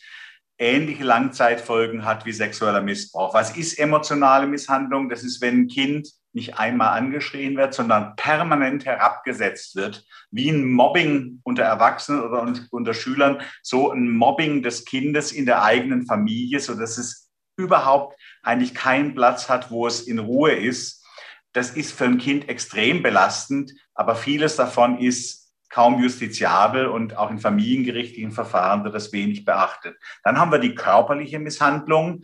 ähnliche 0.58 1.04
Langzeitfolgen 1.04 2.06
hat 2.06 2.26
wie 2.26 2.34
sexueller 2.34 2.82
Missbrauch. 2.82 3.34
Was 3.34 3.56
ist 3.56 3.80
emotionale 3.80 4.48
Misshandlung? 4.48 5.10
Das 5.10 5.24
ist, 5.24 5.42
wenn 5.42 5.62
ein 5.62 5.68
Kind 5.68 6.10
nicht 6.34 6.60
einmal 6.60 6.98
angeschrien 6.98 7.58
wird, 7.58 7.74
sondern 7.74 8.16
permanent 8.16 8.86
herabgesetzt 8.86 9.76
wird, 9.76 10.06
wie 10.32 10.50
ein 10.50 10.66
Mobbing 10.66 11.42
unter 11.44 11.64
Erwachsenen 11.64 12.22
oder 12.22 12.54
unter 12.72 12.94
Schülern, 12.94 13.42
so 13.64 13.92
ein 13.92 14.10
Mobbing 14.10 14.62
des 14.62 14.86
Kindes 14.86 15.32
in 15.32 15.46
der 15.46 15.64
eigenen 15.64 16.06
Familie, 16.06 16.60
so 16.60 16.76
dass 16.76 16.98
es 16.98 17.30
überhaupt 17.58 18.18
eigentlich 18.44 18.74
keinen 18.74 19.16
Platz 19.16 19.50
hat, 19.50 19.72
wo 19.72 19.88
es 19.88 20.02
in 20.02 20.20
Ruhe 20.20 20.52
ist. 20.52 21.06
Das 21.54 21.72
ist 21.72 21.94
für 21.94 22.06
ein 22.06 22.20
Kind 22.20 22.48
extrem 22.48 23.02
belastend, 23.02 23.74
aber 23.96 24.16
vieles 24.16 24.56
davon 24.56 25.00
ist 25.00 25.52
kaum 25.70 26.02
justiziabel 26.02 26.88
und 26.88 27.18
auch 27.18 27.30
in 27.30 27.40
familiengerichtlichen 27.40 28.32
Verfahren 28.32 28.84
wird 28.84 28.96
das 28.96 29.12
wenig 29.14 29.46
beachtet. 29.46 29.98
Dann 30.24 30.38
haben 30.38 30.52
wir 30.52 30.60
die 30.60 30.74
körperliche 30.74 31.40
Misshandlung. 31.40 32.24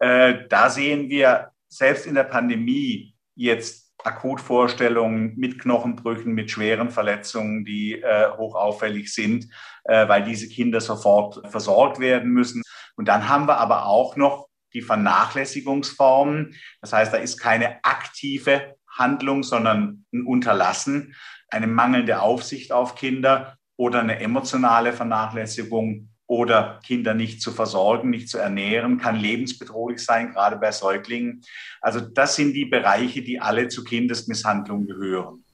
Äh, 0.00 0.46
da 0.48 0.68
sehen 0.68 1.08
wir 1.08 1.50
selbst 1.68 2.06
in 2.06 2.14
der 2.14 2.24
Pandemie 2.24 3.13
jetzt 3.34 3.92
Akutvorstellungen 4.04 5.34
mit 5.36 5.58
Knochenbrüchen, 5.58 6.34
mit 6.34 6.50
schweren 6.50 6.90
Verletzungen, 6.90 7.64
die 7.64 8.00
äh, 8.00 8.30
hoch 8.36 8.54
auffällig 8.54 9.12
sind, 9.12 9.48
äh, 9.84 10.06
weil 10.08 10.24
diese 10.24 10.48
Kinder 10.48 10.80
sofort 10.80 11.40
versorgt 11.50 11.98
werden 12.00 12.30
müssen. 12.30 12.62
Und 12.96 13.08
dann 13.08 13.28
haben 13.28 13.48
wir 13.48 13.58
aber 13.58 13.86
auch 13.86 14.16
noch 14.16 14.48
die 14.74 14.82
Vernachlässigungsformen. 14.82 16.54
Das 16.80 16.92
heißt, 16.92 17.12
da 17.12 17.18
ist 17.18 17.38
keine 17.38 17.82
aktive 17.84 18.74
Handlung, 18.88 19.42
sondern 19.42 20.04
ein 20.12 20.26
Unterlassen, 20.26 21.14
eine 21.48 21.66
mangelnde 21.66 22.20
Aufsicht 22.20 22.72
auf 22.72 22.94
Kinder 22.94 23.56
oder 23.76 24.00
eine 24.00 24.20
emotionale 24.20 24.92
Vernachlässigung 24.92 26.13
oder 26.26 26.80
Kinder 26.86 27.14
nicht 27.14 27.42
zu 27.42 27.52
versorgen, 27.52 28.10
nicht 28.10 28.28
zu 28.28 28.38
ernähren, 28.38 28.98
kann 28.98 29.16
lebensbedrohlich 29.16 29.98
sein, 30.00 30.32
gerade 30.32 30.56
bei 30.56 30.72
Säuglingen. 30.72 31.42
Also 31.80 32.00
das 32.00 32.36
sind 32.36 32.54
die 32.54 32.64
Bereiche, 32.64 33.22
die 33.22 33.40
alle 33.40 33.68
zu 33.68 33.84
Kindesmisshandlung 33.84 34.86
gehören. 34.86 35.44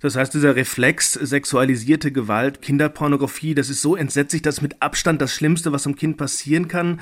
Das 0.00 0.14
heißt, 0.14 0.32
dieser 0.32 0.54
Reflex, 0.54 1.12
sexualisierte 1.14 2.12
Gewalt, 2.12 2.62
Kinderpornografie, 2.62 3.54
das 3.54 3.68
ist 3.68 3.82
so 3.82 3.96
entsetzlich, 3.96 4.42
dass 4.42 4.62
mit 4.62 4.80
Abstand 4.80 5.20
das 5.20 5.34
Schlimmste, 5.34 5.72
was 5.72 5.86
einem 5.86 5.96
Kind 5.96 6.16
passieren 6.16 6.68
kann. 6.68 7.00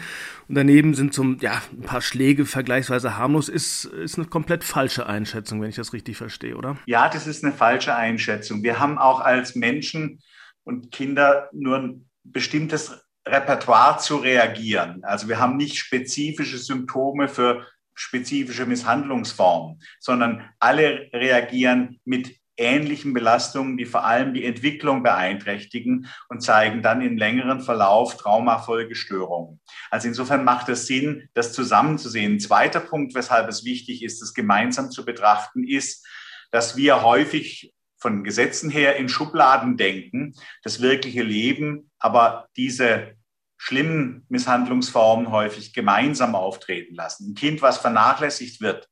Und 0.49 0.55
daneben 0.55 0.95
sind 0.95 1.13
so 1.13 1.23
ja, 1.41 1.61
ein 1.73 1.83
paar 1.83 2.01
Schläge 2.01 2.47
vergleichsweise 2.47 3.19
harmlos, 3.19 3.51
ist, 3.51 3.85
ist 3.85 4.17
eine 4.17 4.27
komplett 4.29 4.65
falsche 4.65 5.07
Einschätzung, 5.07 5.61
wenn 5.61 5.69
ich 5.69 5.77
das 5.77 5.93
richtig 5.93 6.17
verstehe, 6.17 6.57
oder? 6.57 6.79
Ja, 6.87 7.11
das 7.11 7.27
ist 7.27 7.45
eine 7.45 7.53
falsche 7.53 7.95
Einschätzung. 7.95 8.63
Wir 8.63 8.79
haben 8.79 8.97
auch 8.97 9.21
als 9.21 9.55
Menschen 9.55 10.21
und 10.65 10.91
Kinder 10.91 11.51
nur 11.53 11.77
ein 11.77 12.07
bestimmtes 12.33 12.93
Repertoire 13.27 13.99
zu 13.99 14.17
reagieren. 14.17 15.03
Also 15.05 15.29
wir 15.29 15.39
haben 15.39 15.57
nicht 15.57 15.79
spezifische 15.79 16.59
Symptome 16.59 17.29
für 17.29 17.67
spezifische 17.95 18.67
Misshandlungsformen, 18.67 19.81
sondern 19.99 20.49
alle 20.61 21.09
reagieren 21.13 22.01
mit 22.05 22.37
ähnlichen 22.57 23.13
Belastungen, 23.13 23.77
die 23.77 23.85
vor 23.85 24.05
allem 24.05 24.33
die 24.33 24.45
Entwicklung 24.45 25.03
beeinträchtigen 25.03 26.07
und 26.29 26.43
zeigen 26.43 26.83
dann 26.83 27.03
im 27.03 27.17
längeren 27.17 27.61
Verlauf 27.61 28.17
Traumafolgestörungen. 28.17 29.61
Also 29.91 30.09
insofern 30.09 30.45
macht 30.45 30.69
es 30.69 30.87
Sinn, 30.87 31.29
das 31.35 31.53
zusammenzusehen. 31.53 32.35
Ein 32.35 32.41
zweiter 32.41 32.81
Punkt, 32.81 33.15
weshalb 33.15 33.49
es 33.49 33.65
wichtig 33.65 34.03
ist, 34.03 34.23
das 34.23 34.35
gemeinsam 34.35 34.91
zu 34.91 35.05
betrachten, 35.05 35.65
ist, 35.65 36.07
dass 36.51 36.77
wir 36.77 37.03
häufig 37.03 37.75
von 37.99 38.25
Gesetzen 38.25 38.71
her 38.71 38.97
in 38.97 39.09
Schubladen 39.09 39.77
denken, 39.77 40.35
das 40.63 40.81
wirkliche 40.81 41.23
Leben, 41.23 41.91
aber 41.99 42.49
diese 42.57 43.15
schlimmen 43.57 44.27
Misshandlungsformen 44.29 45.31
häufig 45.31 45.73
gemeinsam 45.73 46.35
auftreten 46.35 46.95
lassen. 46.95 47.31
Ein 47.31 47.35
Kind, 47.35 47.63
was 47.63 47.79
vernachlässigt 47.79 48.61
wird, 48.61 48.89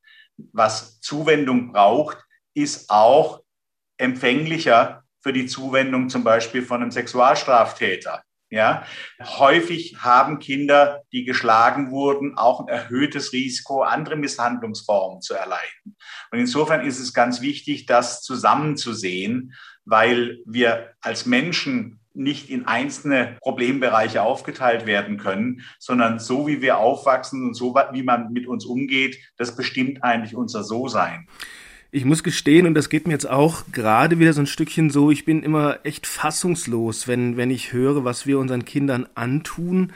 was 0.51 0.99
Zuwendung 1.01 1.71
braucht, 1.71 2.17
ist 2.53 2.89
auch 2.89 3.41
empfänglicher 3.97 5.03
für 5.21 5.33
die 5.33 5.45
Zuwendung 5.45 6.09
zum 6.09 6.23
Beispiel 6.23 6.63
von 6.63 6.81
einem 6.81 6.91
Sexualstraftäter. 6.91 8.23
Ja, 8.51 8.85
häufig 9.21 9.97
haben 9.99 10.39
Kinder, 10.39 11.01
die 11.11 11.25
geschlagen 11.25 11.91
wurden, 11.91 12.37
auch 12.37 12.61
ein 12.61 12.67
erhöhtes 12.67 13.33
Risiko, 13.33 13.81
andere 13.81 14.15
Misshandlungsformen 14.15 15.21
zu 15.21 15.33
erleiden. 15.33 15.97
Und 16.31 16.39
insofern 16.39 16.85
ist 16.85 16.99
es 16.99 17.13
ganz 17.13 17.41
wichtig, 17.41 17.87
das 17.87 18.21
zusammenzusehen, 18.21 19.53
weil 19.83 20.39
wir 20.45 20.93
als 21.01 21.25
Menschen 21.25 21.99
nicht 22.13 22.49
in 22.49 22.65
einzelne 22.65 23.37
Problembereiche 23.41 24.21
aufgeteilt 24.21 24.85
werden 24.85 25.17
können, 25.17 25.61
sondern 25.79 26.19
so 26.19 26.47
wie 26.47 26.61
wir 26.61 26.77
aufwachsen 26.77 27.43
und 27.45 27.55
so 27.55 27.75
wie 27.91 28.03
man 28.03 28.31
mit 28.31 28.47
uns 28.47 28.65
umgeht, 28.65 29.17
das 29.37 29.55
bestimmt 29.55 30.03
eigentlich 30.03 30.35
unser 30.35 30.63
So-Sein. 30.63 31.27
Ich 31.95 32.03
muss 32.03 32.23
gestehen, 32.23 32.67
und 32.67 32.73
das 32.73 32.89
geht 32.89 33.07
mir 33.07 33.13
jetzt 33.13 33.29
auch 33.29 33.63
gerade 33.71 34.19
wieder 34.19 34.33
so 34.33 34.41
ein 34.41 34.47
Stückchen 34.47 34.89
so, 34.89 35.11
ich 35.11 35.23
bin 35.23 35.43
immer 35.43 35.79
echt 35.85 36.05
fassungslos, 36.05 37.07
wenn, 37.07 37.37
wenn 37.37 37.49
ich 37.49 37.71
höre, 37.71 38.03
was 38.03 38.27
wir 38.27 38.37
unseren 38.37 38.65
Kindern 38.65 39.07
antun. 39.15 39.93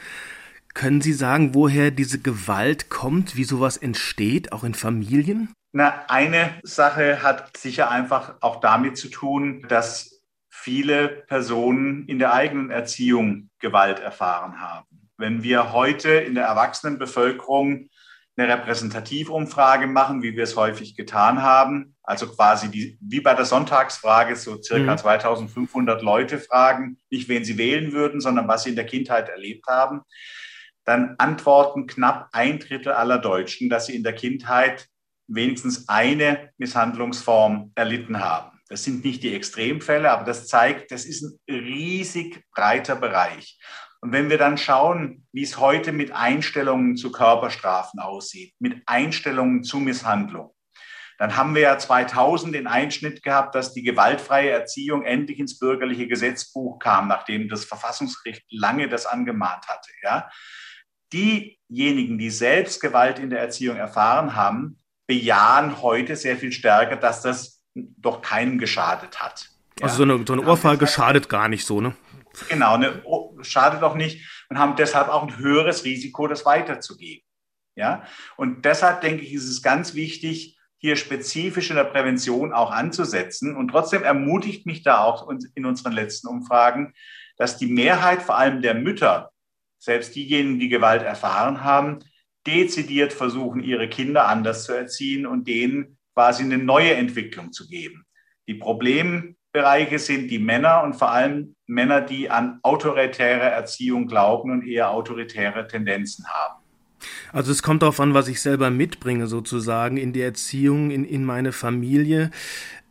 Können 0.73 1.01
Sie 1.01 1.11
sagen, 1.11 1.53
woher 1.53 1.91
diese 1.91 2.17
Gewalt 2.17 2.89
kommt, 2.89 3.35
wie 3.35 3.43
sowas 3.43 3.75
entsteht, 3.75 4.53
auch 4.53 4.63
in 4.63 4.75
Familien? 4.75 5.51
Na, 5.73 6.05
eine 6.07 6.53
Sache 6.63 7.21
hat 7.21 7.57
sicher 7.57 7.91
einfach 7.91 8.35
auch 8.39 8.61
damit 8.61 8.97
zu 8.97 9.09
tun, 9.09 9.65
dass 9.67 10.21
viele 10.49 11.09
Personen 11.09 12.05
in 12.05 12.17
der 12.17 12.33
eigenen 12.33 12.69
Erziehung 12.69 13.49
Gewalt 13.59 13.99
erfahren 13.99 14.61
haben. 14.61 14.87
Wenn 15.17 15.43
wir 15.43 15.73
heute 15.73 16.11
in 16.11 16.35
der 16.35 16.45
Erwachsenenbevölkerung 16.45 17.89
eine 18.39 18.53
Repräsentativumfrage 18.53 19.87
machen, 19.87 20.23
wie 20.23 20.35
wir 20.35 20.43
es 20.43 20.55
häufig 20.55 20.95
getan 20.95 21.41
haben. 21.41 21.95
Also 22.03 22.27
quasi 22.27 22.69
die, 22.69 22.97
wie 23.01 23.19
bei 23.19 23.33
der 23.33 23.45
Sonntagsfrage 23.45 24.35
so 24.35 24.61
circa 24.61 24.93
mhm. 24.93 24.97
2500 24.97 26.01
Leute 26.01 26.39
fragen, 26.39 26.97
nicht 27.09 27.27
wen 27.27 27.43
sie 27.43 27.57
wählen 27.57 27.91
würden, 27.91 28.21
sondern 28.21 28.47
was 28.47 28.63
sie 28.63 28.69
in 28.69 28.75
der 28.75 28.85
Kindheit 28.85 29.29
erlebt 29.29 29.67
haben. 29.67 30.01
Dann 30.85 31.15
antworten 31.17 31.87
knapp 31.87 32.29
ein 32.31 32.59
Drittel 32.59 32.93
aller 32.93 33.19
Deutschen, 33.19 33.69
dass 33.69 33.87
sie 33.87 33.95
in 33.95 34.03
der 34.03 34.13
Kindheit 34.13 34.87
wenigstens 35.27 35.87
eine 35.87 36.51
Misshandlungsform 36.57 37.71
erlitten 37.75 38.19
haben. 38.19 38.59
Das 38.69 38.83
sind 38.83 39.03
nicht 39.03 39.23
die 39.23 39.35
Extremfälle, 39.35 40.11
aber 40.11 40.23
das 40.23 40.47
zeigt, 40.47 40.91
das 40.91 41.05
ist 41.05 41.23
ein 41.23 41.39
riesig 41.47 42.43
breiter 42.53 42.95
Bereich. 42.95 43.59
Und 44.01 44.13
wenn 44.13 44.29
wir 44.29 44.37
dann 44.37 44.57
schauen, 44.57 45.27
wie 45.33 45.43
es 45.43 45.59
heute 45.59 45.91
mit 45.91 46.11
Einstellungen 46.11 46.95
zu 46.95 47.11
Körperstrafen 47.11 47.99
aussieht, 47.99 48.53
mit 48.59 48.81
Einstellungen 48.85 49.63
zu 49.63 49.79
Misshandlung, 49.79 50.53
dann 51.17 51.35
haben 51.35 51.53
wir 51.53 51.63
ja 51.63 51.77
2000 51.77 52.55
den 52.55 52.65
Einschnitt 52.65 53.23
gehabt, 53.23 53.53
dass 53.53 53.73
die 53.73 53.83
gewaltfreie 53.83 54.51
Erziehung 54.51 55.03
endlich 55.03 55.37
ins 55.37 55.59
bürgerliche 55.59 56.07
Gesetzbuch 56.07 56.79
kam, 56.79 57.09
nachdem 57.09 57.49
das 57.49 57.65
Verfassungsgericht 57.65 58.45
lange 58.49 58.87
das 58.87 59.05
angemahnt 59.05 59.67
hatte. 59.67 59.91
Ja? 60.01 60.29
Diejenigen, 61.11 62.17
die 62.17 62.29
selbst 62.29 62.79
Gewalt 62.79 63.19
in 63.19 63.29
der 63.29 63.39
Erziehung 63.41 63.75
erfahren 63.75 64.33
haben, 64.35 64.79
bejahen 65.07 65.81
heute 65.81 66.15
sehr 66.15 66.37
viel 66.37 66.53
stärker, 66.53 66.95
dass 66.95 67.21
das 67.21 67.61
doch 67.73 68.21
keinem 68.21 68.57
geschadet 68.57 69.19
hat. 69.19 69.49
Also 69.81 69.97
so 69.97 70.03
eine, 70.03 70.23
so 70.25 70.33
eine 70.33 70.43
Ohrfeige 70.43 70.87
schadet 70.87 71.27
gar 71.27 71.49
nicht 71.49 71.65
so, 71.65 71.81
ne? 71.81 71.95
Genau, 72.47 72.77
ne, 72.77 73.01
oh, 73.05 73.37
schadet 73.41 73.81
doch 73.81 73.95
nicht 73.95 74.45
und 74.49 74.59
haben 74.59 74.75
deshalb 74.75 75.09
auch 75.09 75.23
ein 75.23 75.37
höheres 75.37 75.83
Risiko, 75.83 76.27
das 76.27 76.45
weiterzugeben. 76.45 77.23
Ja? 77.75 78.03
Und 78.37 78.65
deshalb 78.65 79.01
denke 79.01 79.23
ich, 79.23 79.33
ist 79.33 79.49
es 79.49 79.61
ganz 79.61 79.93
wichtig, 79.93 80.57
hier 80.77 80.95
spezifisch 80.95 81.69
in 81.69 81.75
der 81.75 81.83
Prävention 81.85 82.53
auch 82.53 82.71
anzusetzen. 82.71 83.55
Und 83.55 83.69
trotzdem 83.69 84.03
ermutigt 84.03 84.65
mich 84.65 84.83
da 84.83 85.03
auch 85.03 85.29
in 85.55 85.65
unseren 85.65 85.93
letzten 85.93 86.27
Umfragen, 86.27 86.93
dass 87.37 87.57
die 87.57 87.67
Mehrheit 87.67 88.21
vor 88.21 88.37
allem 88.37 88.61
der 88.61 88.75
Mütter, 88.75 89.31
selbst 89.77 90.15
diejenigen, 90.15 90.59
die 90.59 90.69
Gewalt 90.69 91.03
erfahren 91.03 91.63
haben, 91.63 91.99
dezidiert 92.45 93.13
versuchen, 93.13 93.63
ihre 93.63 93.89
Kinder 93.89 94.27
anders 94.27 94.65
zu 94.65 94.73
erziehen 94.73 95.25
und 95.25 95.47
denen 95.47 95.97
quasi 96.13 96.43
eine 96.43 96.57
neue 96.57 96.93
Entwicklung 96.93 97.51
zu 97.51 97.67
geben. 97.67 98.05
Die 98.47 98.55
Problem, 98.55 99.37
Bereiche 99.51 99.97
sind 99.99 100.29
die 100.29 100.39
Männer 100.39 100.83
und 100.83 100.95
vor 100.95 101.11
allem 101.11 101.55
Männer, 101.65 102.01
die 102.01 102.29
an 102.29 102.59
autoritäre 102.63 103.49
Erziehung 103.49 104.07
glauben 104.07 104.51
und 104.51 104.67
eher 104.67 104.91
autoritäre 104.91 105.67
Tendenzen 105.67 106.25
haben. 106.27 106.63
Also 107.31 107.51
es 107.51 107.63
kommt 107.63 107.81
darauf 107.81 107.99
an, 107.99 108.13
was 108.13 108.27
ich 108.27 108.41
selber 108.41 108.69
mitbringe, 108.69 109.27
sozusagen 109.27 109.97
in 109.97 110.13
die 110.13 110.21
Erziehung, 110.21 110.91
in, 110.91 111.05
in 111.05 111.23
meine 111.23 111.51
Familie. 111.51 112.31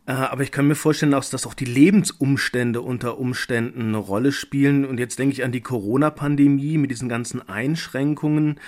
Äh, 0.05 0.13
aber 0.13 0.43
ich 0.43 0.51
kann 0.51 0.67
mir 0.67 0.75
vorstellen, 0.75 1.11
dass 1.11 1.45
auch 1.45 1.53
die 1.53 1.65
Lebensumstände 1.65 2.81
unter 2.81 3.19
Umständen 3.19 3.89
eine 3.89 3.97
Rolle 3.97 4.31
spielen. 4.31 4.85
Und 4.85 4.99
jetzt 4.99 5.19
denke 5.19 5.33
ich 5.33 5.43
an 5.43 5.51
die 5.51 5.61
Corona-Pandemie 5.61 6.77
mit 6.77 6.91
diesen 6.91 7.09
ganzen 7.09 7.47
Einschränkungen. 7.47 8.59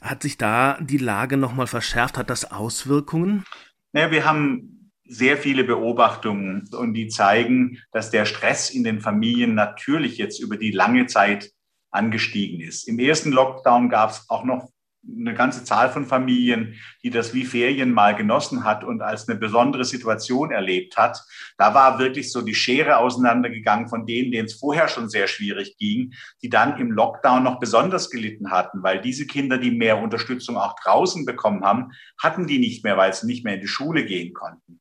Hat 0.00 0.22
sich 0.22 0.38
da 0.38 0.78
die 0.80 0.98
Lage 0.98 1.36
nochmal 1.36 1.66
verschärft? 1.66 2.16
Hat 2.16 2.30
das 2.30 2.50
Auswirkungen? 2.52 3.44
Naja, 3.92 4.10
wir 4.10 4.24
haben 4.24 4.73
sehr 5.06 5.36
viele 5.36 5.64
Beobachtungen 5.64 6.68
und 6.72 6.94
die 6.94 7.08
zeigen, 7.08 7.78
dass 7.92 8.10
der 8.10 8.24
Stress 8.24 8.70
in 8.70 8.84
den 8.84 9.00
Familien 9.00 9.54
natürlich 9.54 10.18
jetzt 10.18 10.40
über 10.40 10.56
die 10.56 10.70
lange 10.70 11.06
Zeit 11.06 11.52
angestiegen 11.90 12.60
ist. 12.60 12.88
Im 12.88 12.98
ersten 12.98 13.30
Lockdown 13.30 13.88
gab 13.88 14.10
es 14.10 14.28
auch 14.28 14.44
noch 14.44 14.70
eine 15.06 15.34
ganze 15.34 15.64
Zahl 15.64 15.90
von 15.90 16.06
Familien, 16.06 16.80
die 17.02 17.10
das 17.10 17.34
wie 17.34 17.44
Ferien 17.44 17.92
mal 17.92 18.14
genossen 18.14 18.64
hat 18.64 18.84
und 18.84 19.02
als 19.02 19.28
eine 19.28 19.38
besondere 19.38 19.84
Situation 19.84 20.50
erlebt 20.50 20.96
hat. 20.96 21.20
Da 21.58 21.74
war 21.74 21.98
wirklich 21.98 22.32
so 22.32 22.42
die 22.42 22.54
Schere 22.54 22.98
auseinandergegangen 22.98 23.88
von 23.88 24.06
denen, 24.06 24.32
denen 24.32 24.46
es 24.46 24.54
vorher 24.54 24.88
schon 24.88 25.08
sehr 25.08 25.26
schwierig 25.26 25.76
ging, 25.78 26.14
die 26.42 26.48
dann 26.48 26.78
im 26.78 26.90
Lockdown 26.90 27.42
noch 27.42 27.58
besonders 27.58 28.10
gelitten 28.10 28.50
hatten, 28.50 28.82
weil 28.82 29.00
diese 29.00 29.26
Kinder, 29.26 29.58
die 29.58 29.70
mehr 29.70 30.02
Unterstützung 30.02 30.56
auch 30.56 30.74
draußen 30.82 31.24
bekommen 31.26 31.64
haben, 31.64 31.92
hatten 32.22 32.46
die 32.46 32.58
nicht 32.58 32.84
mehr, 32.84 32.96
weil 32.96 33.12
sie 33.12 33.26
nicht 33.26 33.44
mehr 33.44 33.54
in 33.54 33.60
die 33.60 33.68
Schule 33.68 34.04
gehen 34.04 34.32
konnten. 34.32 34.80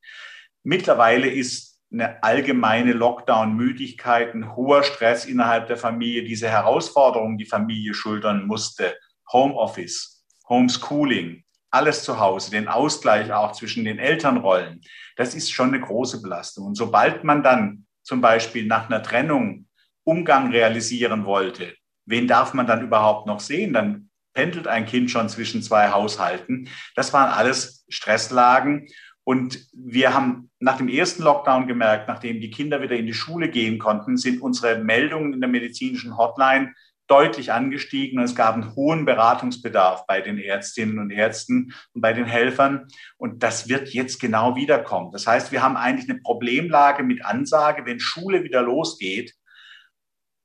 Mittlerweile 0.63 1.27
ist 1.27 1.73
eine 1.91 2.23
allgemeine 2.23 2.93
Lockdown-Müdigkeit, 2.93 4.33
ein 4.33 4.55
hoher 4.55 4.83
Stress 4.83 5.25
innerhalb 5.25 5.67
der 5.67 5.77
Familie, 5.77 6.23
diese 6.23 6.49
Herausforderungen, 6.49 7.37
die 7.37 7.45
Familie 7.45 7.93
schultern 7.93 8.47
musste, 8.47 8.95
Homeoffice, 9.31 10.12
Homeschooling, 10.53 11.43
alles 11.71 12.03
zu 12.03 12.19
Hause, 12.19 12.51
den 12.51 12.67
Ausgleich 12.67 13.33
auch 13.33 13.53
zwischen 13.53 13.83
den 13.83 13.97
Elternrollen, 13.97 14.81
das 15.15 15.33
ist 15.33 15.51
schon 15.51 15.69
eine 15.69 15.81
große 15.81 16.21
Belastung. 16.21 16.67
Und 16.67 16.75
sobald 16.75 17.23
man 17.23 17.41
dann 17.41 17.85
zum 18.03 18.21
Beispiel 18.21 18.67
nach 18.67 18.87
einer 18.87 19.01
Trennung 19.01 19.67
Umgang 20.03 20.51
realisieren 20.51 21.25
wollte, 21.25 21.73
wen 22.05 22.27
darf 22.27 22.53
man 22.53 22.67
dann 22.67 22.83
überhaupt 22.83 23.25
noch 23.25 23.39
sehen? 23.39 23.73
Dann 23.73 24.09
pendelt 24.33 24.67
ein 24.67 24.85
Kind 24.85 25.09
schon 25.09 25.29
zwischen 25.29 25.63
zwei 25.63 25.89
Haushalten. 25.89 26.69
Das 26.95 27.13
waren 27.13 27.31
alles 27.31 27.85
Stresslagen. 27.89 28.87
Und 29.23 29.65
wir 29.73 30.13
haben 30.13 30.51
nach 30.59 30.77
dem 30.77 30.89
ersten 30.89 31.23
Lockdown 31.23 31.65
gemerkt, 31.67 32.07
nachdem 32.07 32.41
die 32.41 32.51
Kinder 32.51 32.81
wieder 32.81 32.95
in 32.95 33.07
die 33.07 33.13
Schule 33.13 33.49
gehen 33.49 33.79
konnten, 33.79 34.17
sind 34.17 34.41
unsere 34.41 34.83
Meldungen 34.83 35.33
in 35.33 35.39
der 35.39 35.49
medizinischen 35.49 36.17
Hotline 36.17 36.73
deutlich 37.07 37.51
angestiegen 37.51 38.19
und 38.19 38.25
es 38.25 38.35
gab 38.35 38.55
einen 38.55 38.75
hohen 38.75 39.05
Beratungsbedarf 39.05 40.05
bei 40.07 40.21
den 40.21 40.37
Ärztinnen 40.37 40.99
und 40.99 41.11
Ärzten 41.11 41.73
und 41.93 42.01
bei 42.01 42.13
den 42.13 42.25
Helfern. 42.25 42.87
Und 43.17 43.43
das 43.43 43.67
wird 43.67 43.89
jetzt 43.89 44.19
genau 44.19 44.55
wiederkommen. 44.55 45.11
Das 45.11 45.27
heißt, 45.27 45.51
wir 45.51 45.61
haben 45.61 45.77
eigentlich 45.77 46.09
eine 46.09 46.19
Problemlage 46.19 47.03
mit 47.03 47.25
Ansage, 47.25 47.85
wenn 47.85 47.99
Schule 47.99 48.43
wieder 48.43 48.61
losgeht, 48.61 49.33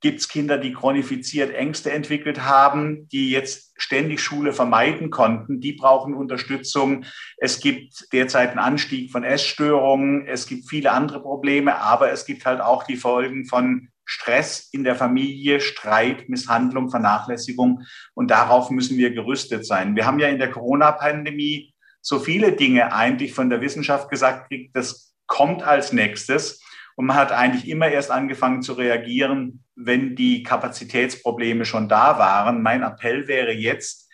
gibt 0.01 0.21
es 0.21 0.29
Kinder, 0.29 0.57
die 0.57 0.73
chronifiziert 0.73 1.53
Ängste 1.53 1.91
entwickelt 1.91 2.41
haben, 2.41 3.07
die 3.09 3.31
jetzt 3.31 3.73
ständig 3.77 4.21
Schule 4.21 4.53
vermeiden 4.53 5.09
konnten. 5.09 5.59
Die 5.59 5.73
brauchen 5.73 6.13
Unterstützung. 6.13 7.05
Es 7.37 7.59
gibt 7.59 8.07
derzeit 8.13 8.51
einen 8.51 8.59
Anstieg 8.59 9.11
von 9.11 9.23
Essstörungen. 9.23 10.25
Es 10.25 10.47
gibt 10.47 10.69
viele 10.69 10.91
andere 10.91 11.21
Probleme, 11.21 11.77
aber 11.77 12.11
es 12.11 12.25
gibt 12.25 12.45
halt 12.45 12.61
auch 12.61 12.83
die 12.83 12.95
Folgen 12.95 13.45
von 13.45 13.89
Stress 14.09 14.69
in 14.71 14.83
der 14.83 14.95
Familie, 14.95 15.61
Streit, 15.61 16.29
Misshandlung, 16.29 16.89
Vernachlässigung. 16.89 17.83
Und 18.15 18.31
darauf 18.31 18.71
müssen 18.71 18.97
wir 18.97 19.11
gerüstet 19.13 19.67
sein. 19.67 19.95
Wir 19.95 20.07
haben 20.07 20.17
ja 20.17 20.29
in 20.29 20.39
der 20.39 20.49
Corona-Pandemie 20.49 21.75
so 22.01 22.17
viele 22.17 22.53
Dinge 22.53 22.91
eigentlich 22.91 23.33
von 23.33 23.51
der 23.51 23.61
Wissenschaft 23.61 24.09
gesagt, 24.09 24.51
das 24.73 25.13
kommt 25.27 25.61
als 25.61 25.93
nächstes. 25.93 26.59
Und 26.95 27.05
man 27.05 27.17
hat 27.17 27.31
eigentlich 27.31 27.69
immer 27.69 27.87
erst 27.87 28.09
angefangen 28.09 28.63
zu 28.63 28.73
reagieren, 28.73 29.63
wenn 29.75 30.15
die 30.15 30.41
Kapazitätsprobleme 30.41 31.63
schon 31.65 31.87
da 31.87 32.17
waren. 32.17 32.63
Mein 32.63 32.81
Appell 32.81 33.27
wäre 33.27 33.51
jetzt, 33.51 34.09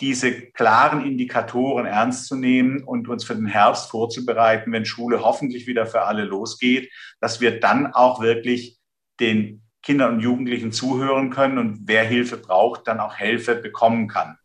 diese 0.00 0.50
klaren 0.50 1.04
Indikatoren 1.04 1.86
ernst 1.86 2.26
zu 2.26 2.36
nehmen 2.36 2.84
und 2.84 3.08
uns 3.08 3.24
für 3.24 3.34
den 3.34 3.46
Herbst 3.46 3.90
vorzubereiten, 3.90 4.72
wenn 4.72 4.84
Schule 4.84 5.22
hoffentlich 5.22 5.66
wieder 5.66 5.86
für 5.86 6.02
alle 6.02 6.24
losgeht, 6.24 6.90
dass 7.20 7.40
wir 7.40 7.60
dann 7.60 7.86
auch 7.86 8.20
wirklich 8.20 8.75
den 9.20 9.62
Kindern 9.82 10.14
und 10.14 10.20
Jugendlichen 10.20 10.72
zuhören 10.72 11.30
können 11.30 11.58
und 11.58 11.80
wer 11.86 12.04
Hilfe 12.04 12.36
braucht, 12.36 12.88
dann 12.88 12.98
auch 12.98 13.16
Hilfe 13.16 13.54
bekommen 13.54 14.08
kann. 14.08 14.36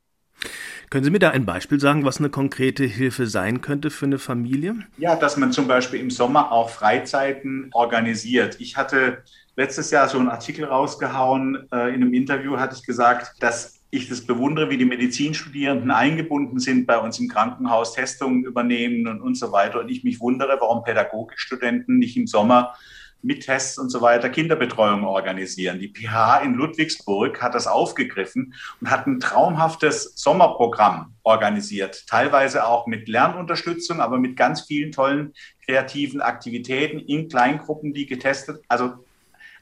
Können 0.91 1.05
Sie 1.05 1.09
mir 1.09 1.19
da 1.19 1.29
ein 1.29 1.45
Beispiel 1.45 1.79
sagen, 1.79 2.03
was 2.03 2.19
eine 2.19 2.29
konkrete 2.29 2.83
Hilfe 2.83 3.25
sein 3.25 3.61
könnte 3.61 3.89
für 3.89 4.05
eine 4.05 4.19
Familie? 4.19 4.75
Ja, 4.97 5.15
dass 5.15 5.37
man 5.37 5.53
zum 5.53 5.65
Beispiel 5.65 6.01
im 6.01 6.11
Sommer 6.11 6.51
auch 6.51 6.69
Freizeiten 6.69 7.69
organisiert. 7.71 8.59
Ich 8.59 8.75
hatte 8.75 9.23
letztes 9.55 9.89
Jahr 9.89 10.09
so 10.09 10.19
einen 10.19 10.27
Artikel 10.27 10.65
rausgehauen. 10.65 11.67
Äh, 11.71 11.95
in 11.95 12.01
einem 12.01 12.13
Interview 12.13 12.57
hatte 12.57 12.75
ich 12.75 12.85
gesagt, 12.85 13.41
dass 13.41 13.79
ich 13.89 14.09
das 14.09 14.21
bewundere, 14.21 14.69
wie 14.69 14.77
die 14.77 14.85
Medizinstudierenden 14.85 15.91
eingebunden 15.91 16.59
sind, 16.59 16.87
bei 16.87 16.97
uns 16.97 17.19
im 17.19 17.29
Krankenhaus 17.29 17.93
Testungen 17.93 18.43
übernehmen 18.43 19.07
und, 19.07 19.21
und 19.21 19.35
so 19.35 19.51
weiter. 19.51 19.79
Und 19.79 19.89
ich 19.89 20.03
mich 20.03 20.19
wundere, 20.19 20.57
warum 20.59 20.83
Pädagogikstudenten 20.83 21.99
nicht 21.99 22.17
im 22.17 22.27
Sommer 22.27 22.73
mit 23.23 23.45
Tests 23.45 23.77
und 23.77 23.89
so 23.89 24.01
weiter 24.01 24.29
Kinderbetreuung 24.29 25.03
organisieren. 25.03 25.79
Die 25.79 25.93
PH 25.93 26.41
in 26.43 26.53
Ludwigsburg 26.53 27.41
hat 27.41 27.55
das 27.55 27.67
aufgegriffen 27.67 28.53
und 28.79 28.89
hat 28.89 29.07
ein 29.07 29.19
traumhaftes 29.19 30.13
Sommerprogramm 30.15 31.13
organisiert, 31.23 32.05
teilweise 32.07 32.65
auch 32.65 32.87
mit 32.87 33.07
Lernunterstützung, 33.07 33.99
aber 33.99 34.17
mit 34.17 34.35
ganz 34.37 34.61
vielen 34.61 34.91
tollen 34.91 35.33
kreativen 35.65 36.21
Aktivitäten 36.21 36.99
in 36.99 37.29
Kleingruppen, 37.29 37.93
die 37.93 38.05
getestet, 38.05 38.63
also 38.67 38.93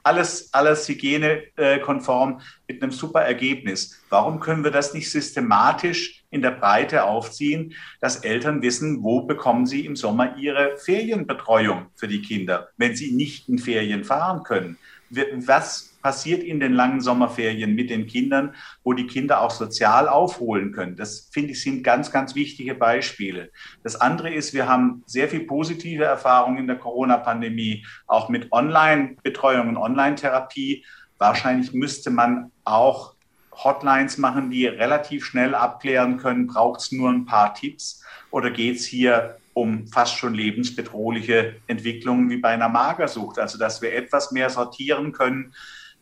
alles, 0.03 0.53
alles 0.53 0.87
hygienekonform 0.87 2.41
mit 2.67 2.81
einem 2.81 2.91
super 2.91 3.21
Ergebnis. 3.21 4.01
Warum 4.09 4.39
können 4.39 4.63
wir 4.63 4.71
das 4.71 4.93
nicht 4.93 5.11
systematisch 5.11 6.18
in 6.31 6.41
der 6.41 6.51
Breite 6.51 7.05
aufziehen, 7.05 7.73
dass 8.01 8.17
Eltern 8.17 8.61
wissen, 8.61 9.03
wo 9.03 9.21
bekommen 9.21 9.65
sie 9.65 9.85
im 9.85 9.95
Sommer 9.95 10.37
ihre 10.37 10.77
Ferienbetreuung 10.77 11.87
für 11.95 12.07
die 12.07 12.21
Kinder, 12.21 12.69
wenn 12.77 12.95
sie 12.95 13.13
nicht 13.13 13.49
in 13.49 13.59
Ferien 13.59 14.03
fahren 14.03 14.43
können? 14.43 14.77
Was 15.09 15.89
passiert 16.01 16.43
in 16.43 16.59
den 16.59 16.73
langen 16.73 17.01
Sommerferien 17.01 17.75
mit 17.75 17.89
den 17.89 18.07
Kindern, 18.07 18.55
wo 18.83 18.93
die 18.93 19.07
Kinder 19.07 19.41
auch 19.41 19.51
sozial 19.51 20.07
aufholen 20.07 20.71
können. 20.71 20.95
Das 20.95 21.29
finde 21.31 21.51
ich 21.51 21.61
sind 21.61 21.83
ganz, 21.83 22.11
ganz 22.11 22.35
wichtige 22.35 22.75
Beispiele. 22.75 23.51
Das 23.83 23.99
andere 23.99 24.33
ist, 24.33 24.53
wir 24.53 24.67
haben 24.67 25.03
sehr 25.05 25.27
viel 25.27 25.41
positive 25.41 26.03
Erfahrungen 26.03 26.59
in 26.59 26.67
der 26.67 26.77
Corona-Pandemie, 26.77 27.85
auch 28.07 28.29
mit 28.29 28.51
Online-Betreuung 28.51 29.69
und 29.69 29.77
Online-Therapie. 29.77 30.85
Wahrscheinlich 31.17 31.73
müsste 31.73 32.11
man 32.11 32.51
auch 32.63 33.15
Hotlines 33.63 34.17
machen, 34.17 34.49
die 34.49 34.67
relativ 34.67 35.25
schnell 35.25 35.55
abklären 35.55 36.17
können, 36.17 36.47
braucht 36.47 36.81
es 36.81 36.91
nur 36.91 37.09
ein 37.09 37.25
paar 37.25 37.53
Tipps 37.53 38.03
oder 38.31 38.51
geht 38.51 38.77
es 38.77 38.85
hier 38.85 39.37
um 39.53 39.87
fast 39.87 40.17
schon 40.17 40.33
lebensbedrohliche 40.33 41.55
Entwicklungen 41.67 42.29
wie 42.29 42.37
bei 42.37 42.49
einer 42.49 42.69
Magersucht. 42.69 43.39
Also 43.39 43.57
dass 43.57 43.81
wir 43.81 43.93
etwas 43.93 44.31
mehr 44.31 44.49
sortieren 44.49 45.11
können, 45.11 45.53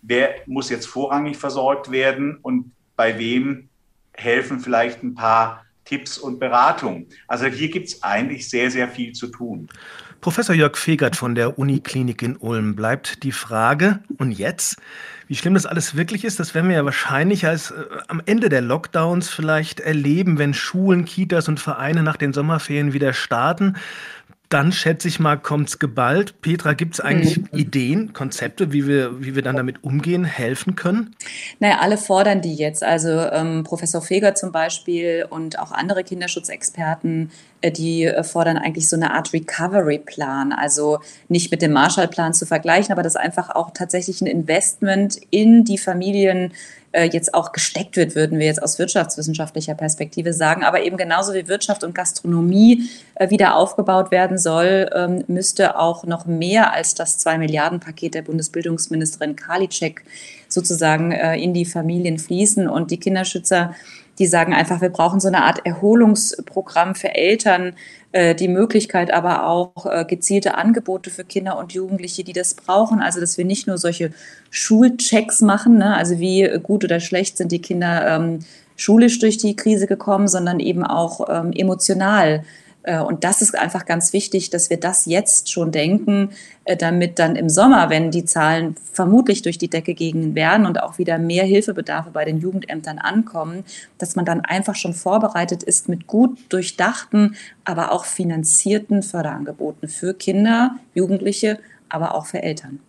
wer 0.01 0.35
muss 0.45 0.69
jetzt 0.69 0.85
vorrangig 0.85 1.37
versorgt 1.37 1.91
werden 1.91 2.37
und 2.41 2.71
bei 2.95 3.17
wem 3.17 3.69
helfen 4.13 4.59
vielleicht 4.59 5.03
ein 5.03 5.15
paar 5.15 5.65
Tipps 5.85 6.17
und 6.17 6.39
Beratungen. 6.39 7.07
Also 7.27 7.45
hier 7.45 7.69
gibt 7.69 7.87
es 7.87 8.03
eigentlich 8.03 8.49
sehr, 8.49 8.69
sehr 8.69 8.89
viel 8.89 9.13
zu 9.13 9.27
tun. 9.27 9.69
Professor 10.19 10.55
Jörg 10.55 10.75
Fegert 10.77 11.15
von 11.15 11.35
der 11.35 11.57
Uniklinik 11.57 12.21
in 12.21 12.35
Ulm 12.35 12.75
bleibt 12.75 13.23
die 13.23 13.31
Frage, 13.31 14.03
und 14.17 14.31
jetzt, 14.31 14.77
wie 15.27 15.35
schlimm 15.35 15.53
das 15.53 15.65
alles 15.65 15.95
wirklich 15.95 16.23
ist, 16.23 16.39
das 16.39 16.55
werden 16.55 16.69
wir 16.69 16.77
ja 16.77 16.85
wahrscheinlich 16.85 17.45
als 17.45 17.71
äh, 17.71 17.83
am 18.07 18.21
Ende 18.25 18.49
der 18.49 18.61
Lockdowns 18.61 19.29
vielleicht 19.29 19.79
erleben, 19.79 20.37
wenn 20.37 20.53
Schulen, 20.53 21.05
Kitas 21.05 21.47
und 21.47 21.59
Vereine 21.59 22.03
nach 22.03 22.17
den 22.17 22.33
Sommerferien 22.33 22.93
wieder 22.93 23.13
starten 23.13 23.75
dann 24.49 24.71
schätze 24.71 25.07
ich 25.07 25.19
mal, 25.19 25.37
kommt's 25.37 25.77
geballt. 25.77 26.41
Petra, 26.41 26.73
gibt 26.73 26.95
es 26.95 27.01
eigentlich 27.01 27.37
mhm. 27.37 27.47
Ideen, 27.51 28.13
Konzepte, 28.13 28.71
wie 28.71 28.87
wir, 28.87 29.21
wie 29.21 29.35
wir 29.35 29.41
dann 29.41 29.57
damit 29.57 29.83
umgehen, 29.83 30.23
helfen 30.23 30.75
können? 30.75 31.15
Naja, 31.59 31.79
alle 31.81 31.97
fordern 31.97 32.41
die 32.41 32.55
jetzt. 32.55 32.83
Also 32.83 33.09
ähm, 33.09 33.63
Professor 33.63 34.01
Feger 34.01 34.35
zum 34.35 34.51
Beispiel 34.51 35.25
und 35.29 35.59
auch 35.59 35.71
andere 35.71 36.03
Kinderschutzexperten, 36.03 37.31
die 37.63 38.05
äh, 38.05 38.23
fordern 38.23 38.57
eigentlich 38.57 38.89
so 38.89 38.95
eine 38.95 39.13
Art 39.13 39.33
Recovery-Plan. 39.33 40.53
Also 40.53 40.99
nicht 41.27 41.51
mit 41.51 41.61
dem 41.61 41.73
Marshall-Plan 41.73 42.33
zu 42.33 42.45
vergleichen, 42.45 42.91
aber 42.91 43.03
dass 43.03 43.15
einfach 43.15 43.49
auch 43.49 43.71
tatsächlich 43.71 44.21
ein 44.21 44.27
Investment 44.27 45.19
in 45.31 45.63
die 45.63 45.77
Familien 45.77 46.53
äh, 46.91 47.09
jetzt 47.11 47.33
auch 47.33 47.51
gesteckt 47.51 47.95
wird, 47.95 48.15
würden 48.15 48.39
wir 48.39 48.45
jetzt 48.45 48.61
aus 48.61 48.79
wirtschaftswissenschaftlicher 48.79 49.75
Perspektive 49.75 50.33
sagen. 50.33 50.63
Aber 50.63 50.81
eben 50.81 50.97
genauso 50.97 51.33
wie 51.33 51.47
Wirtschaft 51.47 51.83
und 51.83 51.93
Gastronomie 51.93 52.89
äh, 53.15 53.29
wieder 53.29 53.55
aufgebaut 53.55 54.11
werden 54.11 54.37
soll, 54.37 54.89
ähm, 54.93 55.23
müsste 55.27 55.77
auch 55.77 56.05
noch 56.05 56.25
mehr 56.25 56.73
als 56.73 56.95
das 56.95 57.17
zwei 57.17 57.37
Milliarden 57.37 57.79
Paket 57.79 58.13
der 58.13 58.21
Bundesbildungsministerin 58.21 59.35
Karliczek 59.35 60.03
sozusagen 60.47 61.11
äh, 61.11 61.35
in 61.37 61.53
die 61.53 61.65
Familien 61.65 62.19
fließen 62.19 62.67
und 62.67 62.91
die 62.91 62.99
Kinderschützer 62.99 63.75
die 64.19 64.27
sagen 64.27 64.53
einfach, 64.53 64.81
wir 64.81 64.89
brauchen 64.89 65.19
so 65.19 65.27
eine 65.27 65.43
Art 65.43 65.65
Erholungsprogramm 65.65 66.95
für 66.95 67.15
Eltern, 67.15 67.73
äh, 68.11 68.33
die 68.33 68.47
Möglichkeit 68.47 69.11
aber 69.11 69.47
auch 69.47 69.85
äh, 69.85 70.05
gezielte 70.05 70.55
Angebote 70.55 71.09
für 71.09 71.23
Kinder 71.23 71.57
und 71.57 71.73
Jugendliche, 71.73 72.23
die 72.23 72.33
das 72.33 72.53
brauchen. 72.55 72.99
Also 72.99 73.19
dass 73.19 73.37
wir 73.37 73.45
nicht 73.45 73.67
nur 73.67 73.77
solche 73.77 74.11
Schulchecks 74.49 75.41
machen, 75.41 75.77
ne? 75.77 75.95
also 75.95 76.19
wie 76.19 76.49
gut 76.63 76.83
oder 76.83 76.99
schlecht 76.99 77.37
sind 77.37 77.51
die 77.51 77.61
Kinder 77.61 78.15
ähm, 78.15 78.39
schulisch 78.75 79.19
durch 79.19 79.37
die 79.37 79.55
Krise 79.55 79.87
gekommen, 79.87 80.27
sondern 80.27 80.59
eben 80.59 80.83
auch 80.83 81.27
ähm, 81.29 81.51
emotional 81.51 82.43
und 82.95 83.25
das 83.25 83.41
ist 83.41 83.53
einfach 83.53 83.85
ganz 83.85 84.13
wichtig, 84.13 84.49
dass 84.49 84.69
wir 84.69 84.79
das 84.79 85.05
jetzt 85.05 85.51
schon 85.51 85.71
denken, 85.71 86.29
äh, 86.63 86.77
damit 86.77 87.19
dann 87.19 87.35
im 87.35 87.49
Sommer, 87.49 87.89
wenn 87.89 88.11
die 88.11 88.23
Zahlen 88.23 88.75
vermutlich 88.93 89.41
durch 89.41 89.57
die 89.57 89.69
Decke 89.69 89.93
gehen 89.93 90.35
werden 90.35 90.65
und 90.65 90.81
auch 90.81 90.97
wieder 90.97 91.17
mehr 91.17 91.43
Hilfebedarfe 91.43 92.11
bei 92.11 92.23
den 92.23 92.39
Jugendämtern 92.39 92.97
ankommen, 92.97 93.65
dass 93.97 94.15
man 94.15 94.23
dann 94.23 94.41
einfach 94.41 94.75
schon 94.75 94.93
vorbereitet 94.93 95.63
ist 95.63 95.89
mit 95.89 96.07
gut 96.07 96.39
durchdachten, 96.49 97.35
aber 97.65 97.91
auch 97.91 98.05
finanzierten 98.05 99.03
Förderangeboten 99.03 99.89
für 99.89 100.13
Kinder, 100.13 100.77
Jugendliche, 100.93 101.59
aber 101.89 102.15
auch 102.15 102.25
für 102.25 102.41
Eltern. 102.41 102.79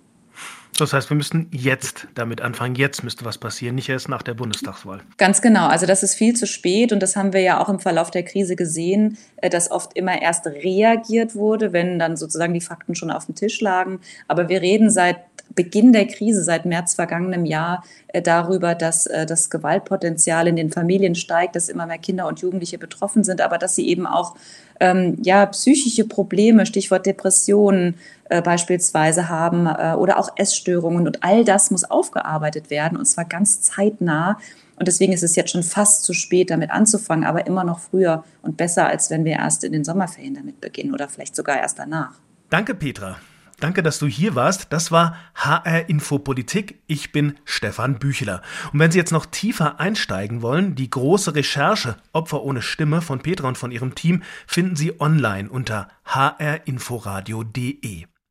Das 0.80 0.92
heißt, 0.92 1.10
wir 1.10 1.16
müssen 1.16 1.48
jetzt 1.50 2.06
damit 2.14 2.40
anfangen. 2.40 2.74
Jetzt 2.74 3.02
müsste 3.02 3.24
was 3.24 3.38
passieren, 3.38 3.74
nicht 3.74 3.88
erst 3.88 4.08
nach 4.08 4.22
der 4.22 4.34
Bundestagswahl. 4.34 5.00
Ganz 5.16 5.42
genau. 5.42 5.66
Also 5.66 5.86
das 5.86 6.02
ist 6.02 6.14
viel 6.14 6.34
zu 6.34 6.46
spät 6.46 6.92
und 6.92 7.00
das 7.00 7.16
haben 7.16 7.32
wir 7.32 7.40
ja 7.40 7.60
auch 7.60 7.68
im 7.68 7.80
Verlauf 7.80 8.10
der 8.10 8.22
Krise 8.22 8.56
gesehen, 8.56 9.18
äh, 9.36 9.50
dass 9.50 9.70
oft 9.70 9.96
immer 9.96 10.20
erst 10.20 10.46
reagiert 10.46 11.34
wurde, 11.34 11.72
wenn 11.72 11.98
dann 11.98 12.16
sozusagen 12.16 12.54
die 12.54 12.60
Fakten 12.60 12.94
schon 12.94 13.10
auf 13.10 13.26
dem 13.26 13.34
Tisch 13.34 13.60
lagen. 13.60 14.00
Aber 14.28 14.48
wir 14.48 14.62
reden 14.62 14.90
seit 14.90 15.18
Beginn 15.54 15.92
der 15.92 16.06
Krise, 16.06 16.42
seit 16.42 16.64
März 16.64 16.94
vergangenem 16.94 17.44
Jahr, 17.44 17.84
äh, 18.08 18.22
darüber, 18.22 18.74
dass 18.74 19.06
äh, 19.06 19.26
das 19.26 19.50
Gewaltpotenzial 19.50 20.46
in 20.48 20.56
den 20.56 20.70
Familien 20.70 21.14
steigt, 21.14 21.56
dass 21.56 21.68
immer 21.68 21.86
mehr 21.86 21.98
Kinder 21.98 22.26
und 22.26 22.40
Jugendliche 22.40 22.78
betroffen 22.78 23.24
sind, 23.24 23.40
aber 23.40 23.58
dass 23.58 23.74
sie 23.74 23.88
eben 23.88 24.06
auch 24.06 24.36
ähm, 24.80 25.18
ja, 25.22 25.46
psychische 25.46 26.06
Probleme, 26.06 26.66
Stichwort 26.66 27.06
Depressionen 27.06 27.96
äh, 28.28 28.42
beispielsweise 28.42 29.28
haben 29.28 29.66
äh, 29.66 29.94
oder 29.96 30.18
auch 30.18 30.30
Essstörungen. 30.36 31.06
Und 31.06 31.24
all 31.24 31.44
das 31.44 31.70
muss 31.70 31.84
aufgearbeitet 31.84 32.70
werden 32.70 32.98
und 32.98 33.06
zwar 33.06 33.24
ganz 33.24 33.60
zeitnah. 33.60 34.38
Und 34.76 34.86
deswegen 34.86 35.12
ist 35.12 35.24
es 35.24 35.34
jetzt 35.34 35.50
schon 35.50 35.64
fast 35.64 36.04
zu 36.04 36.12
spät, 36.12 36.50
damit 36.50 36.70
anzufangen, 36.70 37.24
aber 37.24 37.46
immer 37.46 37.64
noch 37.64 37.80
früher 37.80 38.22
und 38.42 38.56
besser, 38.56 38.86
als 38.86 39.10
wenn 39.10 39.24
wir 39.24 39.32
erst 39.32 39.64
in 39.64 39.72
den 39.72 39.84
Sommerferien 39.84 40.34
damit 40.34 40.60
beginnen 40.60 40.94
oder 40.94 41.08
vielleicht 41.08 41.34
sogar 41.34 41.58
erst 41.58 41.78
danach. 41.78 42.12
Danke, 42.48 42.74
Petra. 42.74 43.16
Danke, 43.60 43.82
dass 43.82 43.98
du 43.98 44.06
hier 44.06 44.34
warst. 44.34 44.72
Das 44.72 44.90
war 44.90 45.16
HR 45.34 45.88
Infopolitik. 45.88 46.80
Ich 46.86 47.12
bin 47.12 47.34
Stefan 47.44 47.98
Bücheler. 47.98 48.42
Und 48.72 48.80
wenn 48.80 48.90
Sie 48.90 48.98
jetzt 48.98 49.12
noch 49.12 49.26
tiefer 49.26 49.80
einsteigen 49.80 50.42
wollen, 50.42 50.74
die 50.74 50.90
große 50.90 51.34
Recherche 51.34 51.96
Opfer 52.12 52.42
ohne 52.42 52.62
Stimme 52.62 53.00
von 53.00 53.20
Petra 53.20 53.48
und 53.48 53.58
von 53.58 53.70
ihrem 53.70 53.94
Team 53.94 54.22
finden 54.46 54.76
Sie 54.76 55.00
online 55.00 55.50
unter 55.50 55.88
hrinforadio.de. 56.04 58.06